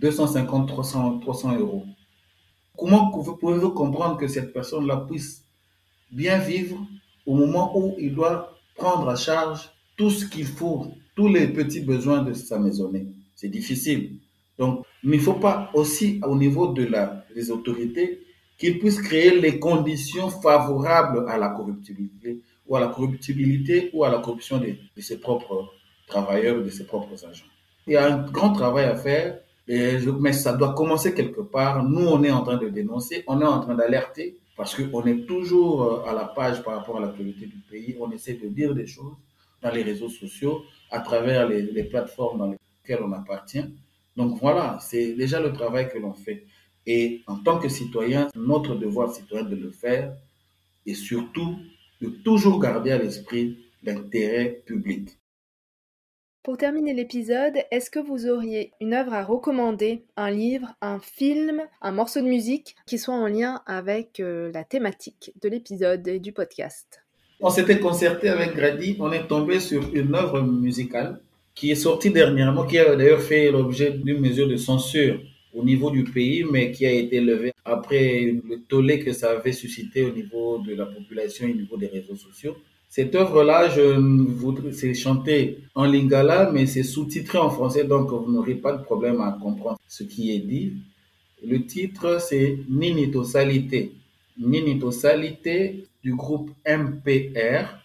[0.00, 1.86] 250-300 300 euros.
[2.76, 5.44] Comment pouvez-vous comprendre que cette personne-là puisse
[6.10, 6.78] bien vivre
[7.26, 11.80] au moment où il doit prendre à charge tout ce qu'il faut, tous les petits
[11.80, 13.06] besoins de sa maisonnée?
[13.34, 14.16] C'est difficile.
[14.58, 18.20] Donc, il ne faut pas aussi, au niveau de la, des autorités,
[18.58, 24.10] qu'ils puissent créer les conditions favorables à la corruptibilité ou à la corruptibilité ou à
[24.10, 25.72] la corruption de, de ses propres
[26.06, 27.46] travailleurs de ses propres agents.
[27.86, 31.84] Il y a un grand travail à faire mais ça doit commencer quelque part.
[31.84, 35.26] Nous, on est en train de dénoncer, on est en train d'alerter, parce qu'on est
[35.26, 37.96] toujours euh, à la page par rapport à l'actualité du pays.
[37.98, 39.14] On essaie de dire des choses
[39.62, 43.64] dans les réseaux sociaux, à travers les, plateformes dans lesquelles on appartient.
[44.16, 46.44] Donc voilà, c'est déjà le travail que l'on fait.
[46.86, 50.14] Et en tant que citoyen, notre devoir citoyen de le faire
[50.84, 51.56] et surtout
[52.02, 55.18] de toujours garder à l'esprit l'intérêt public.
[56.44, 61.62] Pour terminer l'épisode, est-ce que vous auriez une œuvre à recommander, un livre, un film,
[61.80, 66.18] un morceau de musique qui soit en lien avec euh, la thématique de l'épisode et
[66.20, 67.00] du podcast?
[67.40, 71.18] On s'était concerté avec Grady, on est tombé sur une œuvre musicale
[71.54, 75.18] qui est sortie dernièrement, qui a d'ailleurs fait l'objet d'une mesure de censure
[75.54, 79.52] au niveau du pays, mais qui a été levée après le tollé que ça avait
[79.52, 82.54] suscité au niveau de la population et au niveau des réseaux sociaux.
[82.96, 83.70] Cette œuvre-là,
[84.70, 89.20] c'est chanté en lingala, mais c'est sous-titré en français, donc vous n'aurez pas de problème
[89.20, 90.74] à comprendre ce qui est dit.
[91.44, 93.94] Le titre, c'est Ninitosalité.
[94.38, 97.80] Ninitosalité du groupe MPR,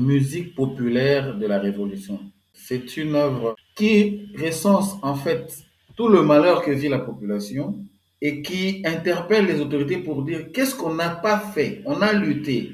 [0.00, 2.18] musique populaire de la Révolution.
[2.52, 5.58] C'est une œuvre qui recense en fait
[5.96, 7.78] tout le malheur que vit la population
[8.20, 11.82] et qui interpelle les autorités pour dire qu'est-ce qu'on n'a pas fait.
[11.86, 12.72] On a lutté,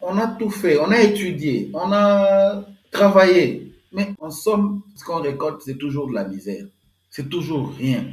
[0.00, 5.20] on a tout fait, on a étudié, on a travaillé, mais en somme, ce qu'on
[5.20, 6.66] récolte, c'est toujours de la misère.
[7.10, 8.04] C'est toujours rien.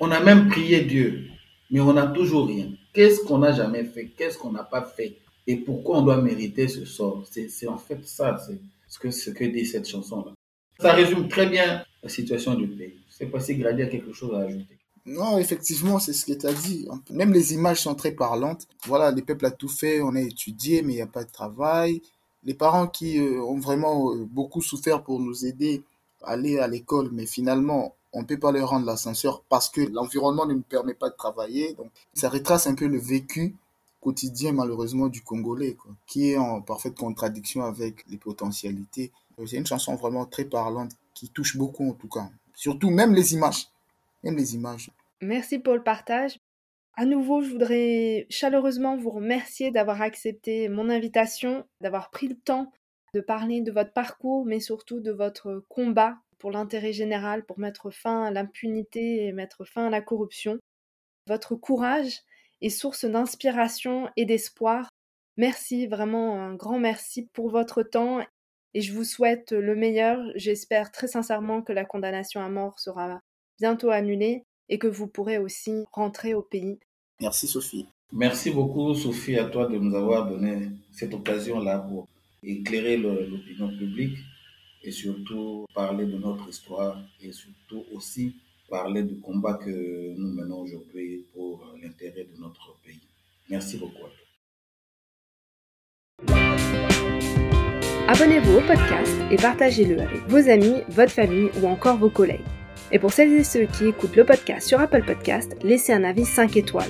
[0.00, 1.28] On a même prié Dieu,
[1.70, 2.68] mais on n'a toujours rien.
[2.92, 4.06] Qu'est-ce qu'on n'a jamais fait?
[4.16, 5.18] Qu'est-ce qu'on n'a pas fait?
[5.46, 7.24] Et pourquoi on doit mériter ce sort?
[7.30, 8.58] C'est en fait ça, c'est
[8.88, 10.32] ce que, dit cette chanson-là.
[10.80, 12.94] Ça résume très bien la situation du pays.
[13.08, 14.75] Je ne sais pas si Grady a quelque chose à ajouter.
[15.06, 16.88] Non, effectivement, c'est ce que tu as dit.
[17.10, 18.66] Même les images sont très parlantes.
[18.86, 21.30] Voilà, les peuples a tout fait, on a étudié, mais il n'y a pas de
[21.30, 22.02] travail.
[22.42, 25.84] Les parents qui euh, ont vraiment euh, beaucoup souffert pour nous aider
[26.22, 29.80] à aller à l'école, mais finalement, on ne peut pas leur rendre l'ascenseur parce que
[29.80, 31.74] l'environnement ne nous permet pas de travailler.
[31.74, 33.54] Donc, ça retrace un peu le vécu
[34.00, 35.76] quotidien, malheureusement, du Congolais,
[36.06, 39.12] qui est en parfaite contradiction avec les potentialités.
[39.46, 42.28] C'est une chanson vraiment très parlante qui touche beaucoup, en tout cas.
[42.54, 43.68] Surtout, même les images
[44.34, 44.90] images.
[45.20, 46.38] Merci pour le partage.
[46.94, 52.72] À nouveau, je voudrais chaleureusement vous remercier d'avoir accepté mon invitation, d'avoir pris le temps
[53.14, 57.90] de parler de votre parcours, mais surtout de votre combat pour l'intérêt général, pour mettre
[57.90, 60.58] fin à l'impunité et mettre fin à la corruption.
[61.26, 62.20] Votre courage
[62.60, 64.90] est source d'inspiration et d'espoir.
[65.36, 68.20] Merci, vraiment un grand merci pour votre temps
[68.74, 70.18] et je vous souhaite le meilleur.
[70.34, 73.20] J'espère très sincèrement que la condamnation à mort sera
[73.58, 76.78] bientôt annulé et que vous pourrez aussi rentrer au pays.
[77.20, 77.86] Merci Sophie.
[78.12, 82.08] Merci beaucoup Sophie à toi de nous avoir donné cette occasion-là pour
[82.42, 84.18] éclairer l'opinion publique
[84.82, 88.36] et surtout parler de notre histoire et surtout aussi
[88.68, 93.00] parler du combat que nous menons aujourd'hui pour l'intérêt de notre pays.
[93.48, 94.26] Merci beaucoup à toi.
[98.08, 102.40] Abonnez-vous au podcast et partagez-le avec vos amis, votre famille ou encore vos collègues.
[102.92, 106.24] Et pour celles et ceux qui écoutent le podcast sur Apple Podcast, laissez un avis
[106.24, 106.84] 5 étoiles.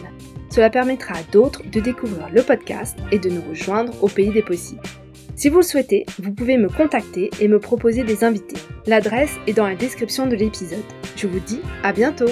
[0.51, 4.43] Cela permettra à d'autres de découvrir le podcast et de nous rejoindre au pays des
[4.43, 4.83] possibles.
[5.35, 8.57] Si vous le souhaitez, vous pouvez me contacter et me proposer des invités.
[8.87, 10.79] L'adresse est dans la description de l'épisode.
[11.15, 12.31] Je vous dis à bientôt